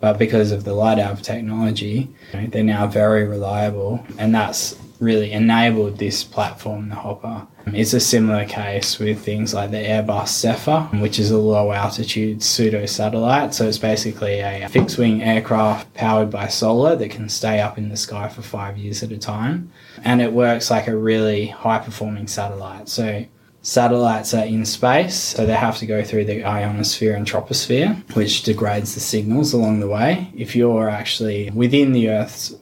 but 0.01 0.19
because 0.19 0.53
of 0.53 0.65
the 0.65 0.73
LiDAV 0.73 1.23
technology, 1.23 2.09
they're 2.33 2.63
now 2.63 2.87
very 2.87 3.25
reliable, 3.25 4.05
and 4.19 4.35
that's 4.35 4.77
really 5.01 5.31
enabled 5.33 5.99
this 5.99 6.25
platform, 6.25 6.89
the 6.89 6.95
Hopper. 6.95 7.47
It's 7.67 7.93
a 7.93 8.01
similar 8.01 8.47
case 8.47 8.99
with 8.99 9.21
things 9.21 9.55
like 9.55 9.71
the 9.71 9.77
Airbus 9.77 10.29
Zephyr, 10.29 10.89
which 10.95 11.19
is 11.19 11.31
a 11.31 11.39
low 11.39 11.71
altitude 11.71 12.43
pseudo 12.43 12.87
satellite. 12.87 13.55
So 13.55 13.69
it's 13.69 13.79
basically 13.79 14.41
a 14.41 14.69
fixed 14.69 14.99
wing 14.99 15.23
aircraft 15.23 15.93
powered 15.95 16.31
by 16.31 16.49
solar 16.49 16.97
that 16.97 17.11
can 17.11 17.29
stay 17.29 17.61
up 17.61 17.77
in 17.79 17.91
the 17.91 17.97
sky 17.97 18.29
for 18.29 18.43
five 18.43 18.79
years 18.79 19.03
at 19.03 19.13
a 19.13 19.19
time. 19.19 19.71
And 20.03 20.23
it 20.23 20.33
works 20.33 20.71
like 20.71 20.89
a 20.89 20.97
really 20.97 21.47
high 21.49 21.79
performing 21.79 22.27
satellite. 22.27 22.89
So 22.89 23.27
Satellites 23.69 24.33
are 24.33 24.47
in 24.47 24.65
space, 24.65 25.15
so 25.15 25.45
they 25.45 25.53
have 25.53 25.77
to 25.77 25.85
go 25.85 26.03
through 26.03 26.25
the 26.25 26.43
ionosphere 26.43 27.15
and 27.15 27.27
troposphere, 27.27 28.03
which 28.17 28.43
degrades 28.43 28.95
the 28.95 29.01
signals 29.01 29.53
along 29.53 29.81
the 29.81 29.87
way. 29.87 30.33
If 30.35 30.57
you're 30.57 30.89
actually 30.89 31.51
within 31.51 31.93
the 31.93 32.09
Earth's 32.09 32.57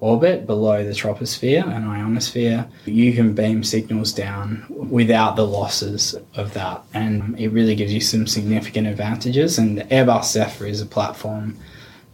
orbit 0.00 0.46
below 0.46 0.82
the 0.82 0.92
troposphere 0.92 1.62
and 1.62 1.84
ionosphere, 1.84 2.66
you 2.86 3.12
can 3.12 3.34
beam 3.34 3.64
signals 3.64 4.14
down 4.14 4.64
without 4.70 5.36
the 5.36 5.46
losses 5.46 6.16
of 6.36 6.54
that. 6.54 6.82
And 6.94 7.38
it 7.38 7.48
really 7.48 7.74
gives 7.74 7.92
you 7.92 8.00
some 8.00 8.26
significant 8.26 8.86
advantages. 8.86 9.58
And 9.58 9.76
the 9.76 9.84
Airbus 9.84 10.32
Zephyr 10.32 10.64
is 10.64 10.80
a 10.80 10.86
platform 10.86 11.58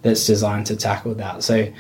that's 0.03 0.27
designed 0.27 0.67
to 0.67 0.75
tackle 0.75 1.15
that. 1.15 1.45
So 1.45 1.73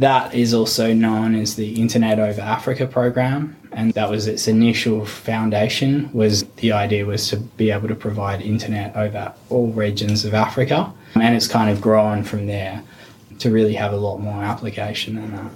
that 0.00 0.34
is 0.34 0.54
also 0.54 0.94
known 0.94 1.34
as 1.34 1.56
the 1.56 1.80
Internet 1.80 2.18
over 2.18 2.40
Africa 2.40 2.86
program, 2.86 3.54
and 3.72 3.92
that 3.92 4.08
was 4.08 4.26
its 4.26 4.48
initial 4.48 5.04
foundation. 5.04 6.10
Was 6.12 6.44
the 6.56 6.72
idea 6.72 7.04
was 7.04 7.28
to 7.28 7.36
be 7.36 7.70
able 7.70 7.88
to 7.88 7.94
provide 7.94 8.40
internet 8.40 8.96
over 8.96 9.32
all 9.50 9.68
regions 9.72 10.24
of 10.24 10.32
Africa, 10.32 10.92
and 11.14 11.36
it's 11.36 11.46
kind 11.46 11.70
of 11.70 11.80
grown 11.80 12.24
from 12.24 12.46
there 12.46 12.82
to 13.40 13.50
really 13.50 13.74
have 13.74 13.92
a 13.92 13.96
lot 13.96 14.18
more 14.18 14.42
application 14.42 15.16
than 15.16 15.30
that. 15.36 15.52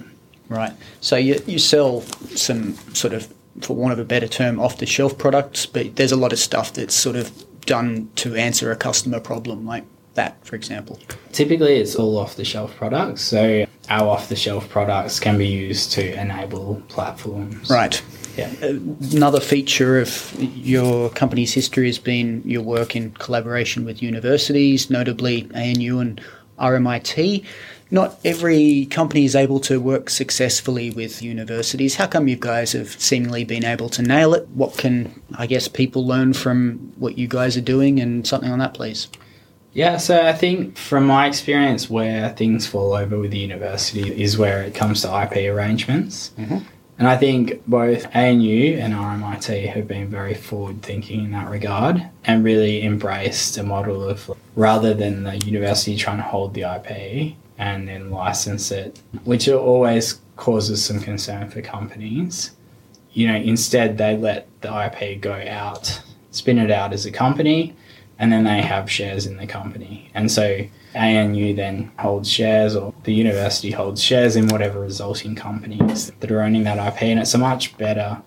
Right. 0.48 0.72
So 1.00 1.16
you 1.16 1.42
you 1.46 1.58
sell 1.58 2.02
some 2.36 2.74
sort 2.92 3.14
of, 3.14 3.32
for 3.62 3.74
want 3.74 3.94
of 3.94 3.98
a 3.98 4.04
better 4.04 4.28
term, 4.28 4.60
off 4.60 4.76
the 4.76 4.86
shelf 4.86 5.16
products, 5.16 5.64
but 5.64 5.96
there's 5.96 6.12
a 6.12 6.16
lot 6.16 6.32
of 6.34 6.38
stuff 6.38 6.74
that's 6.74 6.94
sort 6.94 7.16
of 7.16 7.32
done 7.64 8.10
to 8.16 8.34
answer 8.34 8.70
a 8.70 8.76
customer 8.76 9.20
problem, 9.20 9.64
like 9.64 9.84
that, 10.14 10.44
for 10.44 10.56
example? 10.56 10.98
Typically, 11.32 11.76
it's 11.76 11.96
all 11.96 12.16
off 12.18 12.36
the 12.36 12.44
shelf 12.44 12.74
products. 12.76 13.22
So, 13.22 13.66
our 13.88 14.08
off 14.08 14.28
the 14.28 14.36
shelf 14.36 14.68
products 14.68 15.20
can 15.20 15.38
be 15.38 15.46
used 15.46 15.92
to 15.92 16.20
enable 16.20 16.82
platforms. 16.88 17.70
Right. 17.70 18.02
Yeah. 18.36 18.52
Another 19.12 19.40
feature 19.40 20.00
of 20.00 20.34
your 20.38 21.10
company's 21.10 21.52
history 21.52 21.86
has 21.86 21.98
been 21.98 22.42
your 22.44 22.62
work 22.62 22.96
in 22.96 23.12
collaboration 23.12 23.84
with 23.84 24.02
universities, 24.02 24.90
notably 24.90 25.48
ANU 25.54 26.00
and 26.00 26.20
RMIT. 26.58 27.44
Not 27.90 28.18
every 28.24 28.86
company 28.86 29.24
is 29.24 29.36
able 29.36 29.60
to 29.60 29.80
work 29.80 30.10
successfully 30.10 30.90
with 30.90 31.22
universities. 31.22 31.94
How 31.94 32.08
come 32.08 32.26
you 32.26 32.34
guys 32.34 32.72
have 32.72 33.00
seemingly 33.00 33.44
been 33.44 33.64
able 33.64 33.88
to 33.90 34.02
nail 34.02 34.34
it? 34.34 34.48
What 34.48 34.76
can, 34.78 35.22
I 35.36 35.46
guess, 35.46 35.68
people 35.68 36.04
learn 36.04 36.32
from 36.32 36.92
what 36.96 37.16
you 37.18 37.28
guys 37.28 37.56
are 37.56 37.60
doing 37.60 38.00
and 38.00 38.26
something 38.26 38.50
on 38.50 38.58
that, 38.58 38.74
please? 38.74 39.08
Yeah, 39.74 39.96
so 39.96 40.24
I 40.24 40.32
think 40.32 40.78
from 40.78 41.04
my 41.04 41.26
experience, 41.26 41.90
where 41.90 42.30
things 42.30 42.64
fall 42.64 42.94
over 42.94 43.18
with 43.18 43.32
the 43.32 43.38
university 43.38 44.22
is 44.22 44.38
where 44.38 44.62
it 44.62 44.74
comes 44.74 45.02
to 45.02 45.22
IP 45.22 45.52
arrangements. 45.52 46.30
Mm-hmm. 46.38 46.58
And 46.96 47.08
I 47.08 47.16
think 47.16 47.66
both 47.66 48.06
ANU 48.14 48.78
and 48.78 48.94
RMIT 48.94 49.68
have 49.74 49.88
been 49.88 50.08
very 50.08 50.34
forward 50.34 50.82
thinking 50.82 51.24
in 51.24 51.32
that 51.32 51.50
regard 51.50 52.08
and 52.24 52.44
really 52.44 52.84
embraced 52.84 53.58
a 53.58 53.64
model 53.64 54.08
of 54.08 54.30
rather 54.54 54.94
than 54.94 55.24
the 55.24 55.36
university 55.38 55.96
trying 55.96 56.18
to 56.18 56.22
hold 56.22 56.54
the 56.54 56.62
IP 56.62 57.34
and 57.58 57.88
then 57.88 58.12
license 58.12 58.70
it, 58.70 59.00
which 59.24 59.48
always 59.48 60.20
causes 60.36 60.84
some 60.84 61.00
concern 61.00 61.50
for 61.50 61.62
companies. 61.62 62.52
You 63.12 63.26
know, 63.26 63.36
instead 63.36 63.98
they 63.98 64.16
let 64.16 64.46
the 64.60 64.86
IP 64.86 65.20
go 65.20 65.32
out, 65.32 66.00
spin 66.30 66.58
it 66.58 66.70
out 66.70 66.92
as 66.92 67.06
a 67.06 67.10
company, 67.10 67.74
and 68.18 68.32
then 68.32 68.44
they 68.44 68.62
have 68.62 68.90
shares 68.90 69.26
in 69.26 69.36
the 69.36 69.46
company. 69.46 70.10
And 70.14 70.30
so 70.30 70.66
ANU 70.94 71.54
then 71.54 71.90
holds 71.98 72.30
shares, 72.30 72.76
or 72.76 72.94
the 73.04 73.14
university 73.14 73.70
holds 73.70 74.02
shares 74.02 74.36
in 74.36 74.48
whatever 74.48 74.80
resulting 74.80 75.34
companies 75.34 76.12
that 76.20 76.30
are 76.30 76.42
owning 76.42 76.64
that 76.64 76.78
IP, 76.78 77.02
and 77.02 77.20
it's 77.20 77.34
a 77.34 77.38
much 77.38 77.76
better 77.76 78.22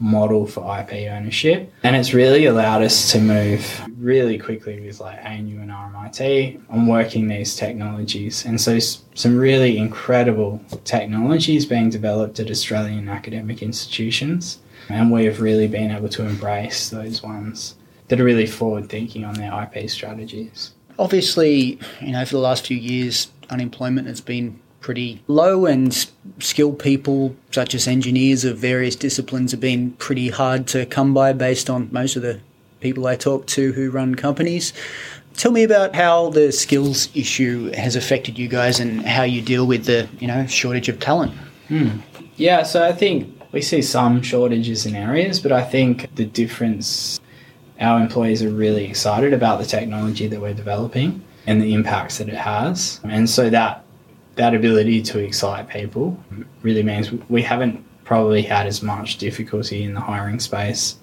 model 0.00 0.46
for 0.46 0.60
IP 0.78 1.10
ownership. 1.10 1.72
And 1.82 1.96
it's 1.96 2.12
really 2.12 2.46
allowed 2.46 2.82
us 2.82 3.12
to 3.12 3.20
move 3.20 3.80
really 3.96 4.38
quickly 4.38 4.80
with 4.80 5.00
like 5.00 5.18
ANU 5.24 5.60
and 5.60 5.70
RMIT 5.70 6.60
on 6.68 6.86
working 6.86 7.28
these 7.28 7.56
technologies. 7.56 8.44
And 8.44 8.60
so 8.60 8.78
some 8.78 9.38
really 9.38 9.78
incredible 9.78 10.60
technologies 10.84 11.64
being 11.64 11.90
developed 11.90 12.40
at 12.40 12.50
Australian 12.50 13.08
academic 13.08 13.62
institutions. 13.62 14.58
And 14.88 15.10
we've 15.10 15.40
really 15.40 15.68
been 15.68 15.90
able 15.90 16.10
to 16.10 16.26
embrace 16.26 16.90
those 16.90 17.22
ones 17.22 17.76
that 18.08 18.20
are 18.20 18.24
really 18.24 18.46
forward 18.46 18.88
thinking 18.88 19.24
on 19.24 19.34
their 19.34 19.52
IP 19.62 19.88
strategies. 19.88 20.74
Obviously, 20.98 21.78
you 22.00 22.12
know, 22.12 22.24
for 22.24 22.32
the 22.32 22.40
last 22.40 22.66
few 22.66 22.76
years, 22.76 23.28
unemployment 23.50 24.06
has 24.06 24.20
been 24.20 24.60
pretty 24.80 25.22
low, 25.28 25.64
and 25.64 26.06
skilled 26.40 26.78
people, 26.78 27.34
such 27.50 27.74
as 27.74 27.88
engineers 27.88 28.44
of 28.44 28.58
various 28.58 28.94
disciplines, 28.94 29.50
have 29.50 29.60
been 29.60 29.92
pretty 29.92 30.28
hard 30.28 30.66
to 30.66 30.84
come 30.86 31.14
by 31.14 31.32
based 31.32 31.70
on 31.70 31.88
most 31.90 32.16
of 32.16 32.22
the 32.22 32.38
people 32.80 33.06
I 33.06 33.16
talk 33.16 33.46
to 33.46 33.72
who 33.72 33.90
run 33.90 34.14
companies. 34.14 34.74
Tell 35.36 35.50
me 35.50 35.64
about 35.64 35.94
how 35.94 36.28
the 36.28 36.52
skills 36.52 37.08
issue 37.16 37.72
has 37.72 37.96
affected 37.96 38.38
you 38.38 38.46
guys 38.46 38.78
and 38.78 39.04
how 39.06 39.22
you 39.22 39.40
deal 39.40 39.66
with 39.66 39.86
the, 39.86 40.06
you 40.20 40.26
know, 40.26 40.46
shortage 40.46 40.90
of 40.90 41.00
talent. 41.00 41.32
Hmm. 41.68 42.00
Yeah, 42.36 42.62
so 42.62 42.84
I 42.84 42.92
think 42.92 43.40
we 43.52 43.62
see 43.62 43.80
some 43.80 44.20
shortages 44.20 44.84
in 44.84 44.94
areas, 44.94 45.40
but 45.40 45.50
I 45.50 45.64
think 45.64 46.14
the 46.14 46.26
difference 46.26 47.20
our 47.80 48.00
employees 48.00 48.42
are 48.42 48.50
really 48.50 48.84
excited 48.84 49.32
about 49.32 49.58
the 49.58 49.66
technology 49.66 50.26
that 50.28 50.40
we're 50.40 50.54
developing 50.54 51.22
and 51.46 51.60
the 51.60 51.74
impacts 51.74 52.18
that 52.18 52.28
it 52.28 52.36
has. 52.36 53.00
And 53.04 53.28
so 53.28 53.50
that 53.50 53.84
that 54.36 54.54
ability 54.54 55.00
to 55.00 55.18
excite 55.20 55.68
people 55.68 56.18
really 56.62 56.82
means 56.82 57.12
we 57.28 57.42
haven't 57.42 57.84
probably 58.04 58.42
had 58.42 58.66
as 58.66 58.82
much 58.82 59.18
difficulty 59.18 59.84
in 59.84 59.94
the 59.94 60.00
hiring 60.00 60.40
space 60.40 60.96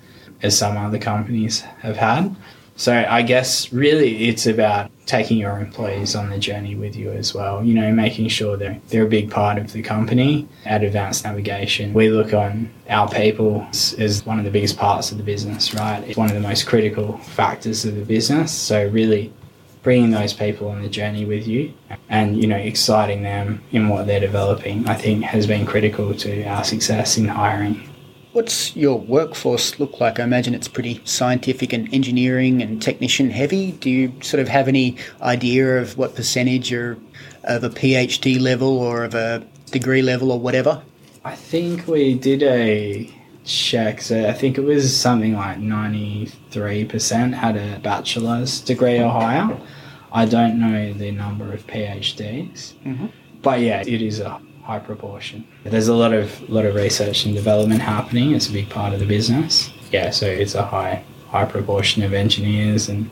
as 0.43 0.57
some 0.57 0.77
other 0.77 0.99
companies 0.99 1.62
have 1.62 1.95
had. 1.95 2.36
So 2.81 3.05
I 3.07 3.21
guess 3.21 3.71
really 3.71 4.27
it's 4.27 4.47
about 4.47 4.89
taking 5.05 5.37
your 5.37 5.59
employees 5.59 6.15
on 6.15 6.31
the 6.31 6.39
journey 6.39 6.73
with 6.73 6.95
you 6.95 7.11
as 7.11 7.31
well. 7.31 7.63
You 7.63 7.75
know, 7.75 7.91
making 7.91 8.29
sure 8.29 8.57
they're 8.57 8.81
they're 8.87 9.05
a 9.05 9.07
big 9.07 9.29
part 9.29 9.59
of 9.59 9.71
the 9.71 9.83
company. 9.83 10.47
At 10.65 10.83
Advanced 10.83 11.23
Navigation, 11.23 11.93
we 11.93 12.09
look 12.09 12.33
on 12.33 12.71
our 12.89 13.07
people 13.07 13.67
as 13.71 14.25
one 14.25 14.39
of 14.39 14.45
the 14.45 14.49
biggest 14.49 14.77
parts 14.77 15.11
of 15.11 15.19
the 15.19 15.23
business. 15.23 15.75
Right, 15.75 16.03
it's 16.07 16.17
one 16.17 16.29
of 16.29 16.33
the 16.33 16.41
most 16.41 16.65
critical 16.65 17.19
factors 17.19 17.85
of 17.85 17.93
the 17.93 18.03
business. 18.03 18.51
So 18.51 18.87
really 18.87 19.31
bringing 19.83 20.09
those 20.09 20.33
people 20.33 20.67
on 20.69 20.81
the 20.81 20.89
journey 20.89 21.25
with 21.25 21.47
you 21.47 21.71
and 22.09 22.41
you 22.41 22.47
know 22.47 22.57
exciting 22.57 23.21
them 23.21 23.63
in 23.71 23.89
what 23.89 24.05
they're 24.05 24.19
developing 24.19 24.87
i 24.87 24.93
think 24.93 25.23
has 25.23 25.47
been 25.47 25.65
critical 25.65 26.13
to 26.13 26.43
our 26.43 26.63
success 26.63 27.17
in 27.17 27.27
hiring 27.27 27.90
What's 28.33 28.73
your 28.77 28.97
workforce 28.97 29.77
look 29.77 29.99
like? 29.99 30.17
I 30.19 30.23
imagine 30.23 30.53
it's 30.55 30.69
pretty 30.69 31.01
scientific 31.03 31.73
and 31.73 31.93
engineering 31.93 32.61
and 32.61 32.81
technician 32.81 33.29
heavy. 33.29 33.73
Do 33.73 33.89
you 33.89 34.13
sort 34.21 34.39
of 34.39 34.47
have 34.47 34.69
any 34.69 34.95
idea 35.21 35.77
of 35.81 35.97
what 35.97 36.15
percentage 36.15 36.71
are 36.71 36.97
of 37.43 37.65
a 37.65 37.69
PhD 37.69 38.39
level 38.39 38.77
or 38.79 39.03
of 39.03 39.15
a 39.15 39.43
degree 39.71 40.01
level 40.01 40.31
or 40.31 40.39
whatever? 40.39 40.81
I 41.25 41.35
think 41.35 41.87
we 41.87 42.13
did 42.13 42.41
a 42.43 43.09
check. 43.43 44.01
So 44.01 44.25
I 44.29 44.31
think 44.33 44.57
it 44.57 44.61
was 44.63 44.95
something 44.95 45.33
like 45.33 45.57
93% 45.57 47.33
had 47.33 47.57
a 47.57 47.79
bachelor's 47.79 48.61
degree 48.61 48.99
or 48.99 49.09
higher. 49.09 49.57
I 50.13 50.25
don't 50.25 50.57
know 50.59 50.93
the 50.93 51.11
number 51.11 51.51
of 51.51 51.67
PhDs, 51.67 52.73
Mhm. 52.85 53.09
but 53.41 53.59
yeah, 53.59 53.81
it 53.85 54.01
is 54.01 54.19
a 54.21 54.39
high 54.63 54.80
proportion. 54.80 55.45
There's 55.63 55.88
a 55.88 55.95
lot 55.95 56.13
of 56.13 56.50
lot 56.50 56.65
of 56.65 56.76
research 56.76 57.26
and 57.26 57.36
development 57.36 57.82
happening. 57.82 58.32
It's 58.32 58.47
a 58.47 58.54
big 58.54 58.69
part 58.69 58.93
of 58.93 59.00
the 59.00 59.06
business. 59.06 59.71
Yeah, 59.91 60.12
so 60.12 60.26
it's 60.26 60.56
a 60.56 60.65
high 60.65 61.04
high 61.30 61.45
proportion 61.45 62.04
of 62.04 62.13
engineers 62.13 62.89
and 62.89 63.10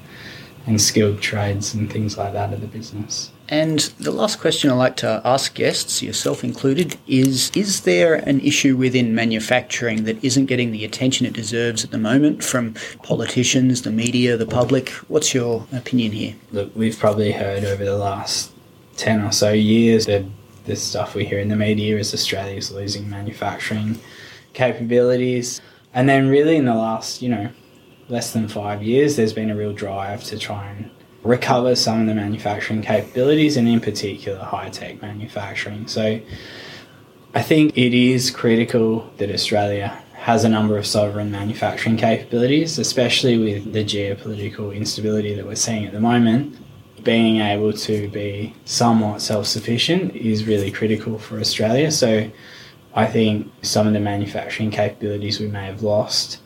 and 0.67 0.79
skilled 0.79 1.21
trades 1.21 1.73
and 1.73 1.91
things 1.91 2.17
like 2.17 2.33
that 2.33 2.53
of 2.53 2.61
the 2.61 2.67
business. 2.67 3.31
And 3.47 3.79
the 3.99 4.11
last 4.11 4.39
question 4.39 4.69
I 4.69 4.75
like 4.75 4.95
to 4.97 5.19
ask 5.25 5.55
guests, 5.55 6.03
yourself 6.03 6.43
included, 6.43 6.97
is 7.07 7.51
Is 7.55 7.81
there 7.81 8.13
an 8.13 8.39
issue 8.41 8.77
within 8.77 9.15
manufacturing 9.15 10.03
that 10.03 10.23
isn't 10.23 10.45
getting 10.45 10.71
the 10.71 10.85
attention 10.85 11.25
it 11.25 11.33
deserves 11.33 11.83
at 11.83 11.89
the 11.89 11.97
moment 11.97 12.43
from 12.43 12.75
politicians, 13.01 13.81
the 13.81 13.91
media, 13.91 14.37
the 14.37 14.45
public? 14.45 14.89
What's 15.07 15.33
your 15.33 15.65
opinion 15.73 16.11
here? 16.11 16.35
Look, 16.51 16.75
we've 16.75 16.99
probably 16.99 17.31
heard 17.31 17.63
over 17.63 17.83
the 17.83 17.97
last 17.97 18.51
10 18.97 19.21
or 19.21 19.31
so 19.31 19.51
years 19.51 20.05
that 20.05 20.23
the 20.69 20.75
stuff 20.75 21.15
we 21.15 21.25
hear 21.25 21.39
in 21.39 21.49
the 21.49 21.55
media 21.55 21.97
is 21.97 22.13
Australia's 22.13 22.71
losing 22.71 23.09
manufacturing 23.09 23.97
capabilities. 24.53 25.59
And 25.95 26.07
then, 26.07 26.29
really, 26.29 26.57
in 26.57 26.65
the 26.65 26.75
last, 26.75 27.23
you 27.23 27.29
know, 27.29 27.49
less 28.07 28.33
than 28.33 28.47
five 28.47 28.83
years, 28.83 29.15
there's 29.15 29.33
been 29.33 29.49
a 29.49 29.55
real 29.55 29.73
drive 29.73 30.23
to 30.25 30.37
try 30.37 30.69
and 30.69 30.91
recover 31.23 31.75
some 31.75 32.01
of 32.01 32.07
the 32.07 32.13
manufacturing 32.13 32.83
capabilities 32.83 33.57
and, 33.57 33.67
in 33.67 33.81
particular, 33.81 34.37
high 34.37 34.69
tech 34.69 35.01
manufacturing. 35.01 35.87
So, 35.87 36.21
I 37.33 37.41
think 37.41 37.75
it 37.75 37.95
is 37.95 38.29
critical 38.29 39.11
that 39.17 39.31
Australia 39.31 40.03
has 40.13 40.43
a 40.43 40.49
number 40.49 40.77
of 40.77 40.85
sovereign 40.85 41.31
manufacturing 41.31 41.97
capabilities, 41.97 42.77
especially 42.77 43.39
with 43.39 43.73
the 43.73 43.83
geopolitical 43.83 44.75
instability 44.75 45.33
that 45.33 45.47
we're 45.47 45.55
seeing 45.55 45.85
at 45.85 45.93
the 45.93 45.99
moment. 45.99 46.55
Being 47.03 47.41
able 47.41 47.73
to 47.73 48.09
be 48.09 48.53
somewhat 48.65 49.21
self 49.21 49.47
sufficient 49.47 50.15
is 50.15 50.45
really 50.45 50.71
critical 50.71 51.17
for 51.17 51.39
Australia. 51.39 51.91
So 51.91 52.29
I 52.93 53.05
think 53.05 53.51
some 53.61 53.87
of 53.87 53.93
the 53.93 53.99
manufacturing 53.99 54.71
capabilities 54.71 55.39
we 55.39 55.47
may 55.47 55.65
have 55.65 55.83
lost, 55.83 56.39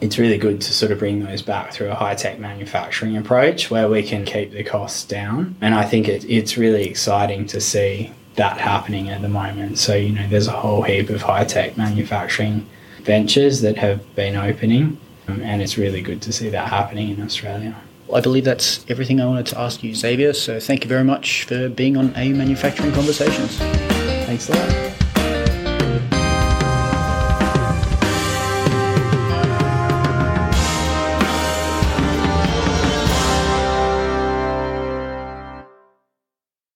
it's 0.00 0.18
really 0.18 0.38
good 0.38 0.60
to 0.62 0.72
sort 0.72 0.92
of 0.92 0.98
bring 0.98 1.24
those 1.24 1.42
back 1.42 1.72
through 1.72 1.90
a 1.90 1.94
high 1.94 2.14
tech 2.14 2.38
manufacturing 2.38 3.16
approach 3.16 3.70
where 3.70 3.88
we 3.88 4.02
can 4.02 4.24
keep 4.24 4.52
the 4.52 4.64
costs 4.64 5.04
down. 5.04 5.56
And 5.60 5.74
I 5.74 5.84
think 5.84 6.08
it, 6.08 6.24
it's 6.24 6.56
really 6.56 6.84
exciting 6.84 7.46
to 7.48 7.60
see 7.60 8.12
that 8.36 8.58
happening 8.58 9.10
at 9.10 9.20
the 9.20 9.28
moment. 9.28 9.78
So, 9.78 9.94
you 9.94 10.12
know, 10.12 10.26
there's 10.28 10.46
a 10.46 10.52
whole 10.52 10.82
heap 10.82 11.10
of 11.10 11.22
high 11.22 11.44
tech 11.44 11.76
manufacturing 11.76 12.66
ventures 13.02 13.60
that 13.60 13.76
have 13.76 14.14
been 14.14 14.36
opening, 14.36 14.98
um, 15.28 15.42
and 15.42 15.60
it's 15.60 15.76
really 15.76 16.00
good 16.00 16.22
to 16.22 16.32
see 16.32 16.48
that 16.50 16.68
happening 16.68 17.10
in 17.10 17.22
Australia. 17.22 17.76
I 18.14 18.20
believe 18.20 18.44
that's 18.44 18.84
everything 18.88 19.20
I 19.20 19.26
wanted 19.26 19.46
to 19.46 19.58
ask 19.58 19.82
you, 19.82 19.94
Xavier. 19.94 20.32
So 20.32 20.60
thank 20.60 20.84
you 20.84 20.88
very 20.88 21.04
much 21.04 21.44
for 21.44 21.68
being 21.68 21.96
on 21.96 22.14
AU 22.16 22.30
Manufacturing 22.34 22.92
Conversations. 22.92 23.56
Thanks 23.58 24.48
a 24.48 24.52
lot. 24.52 24.89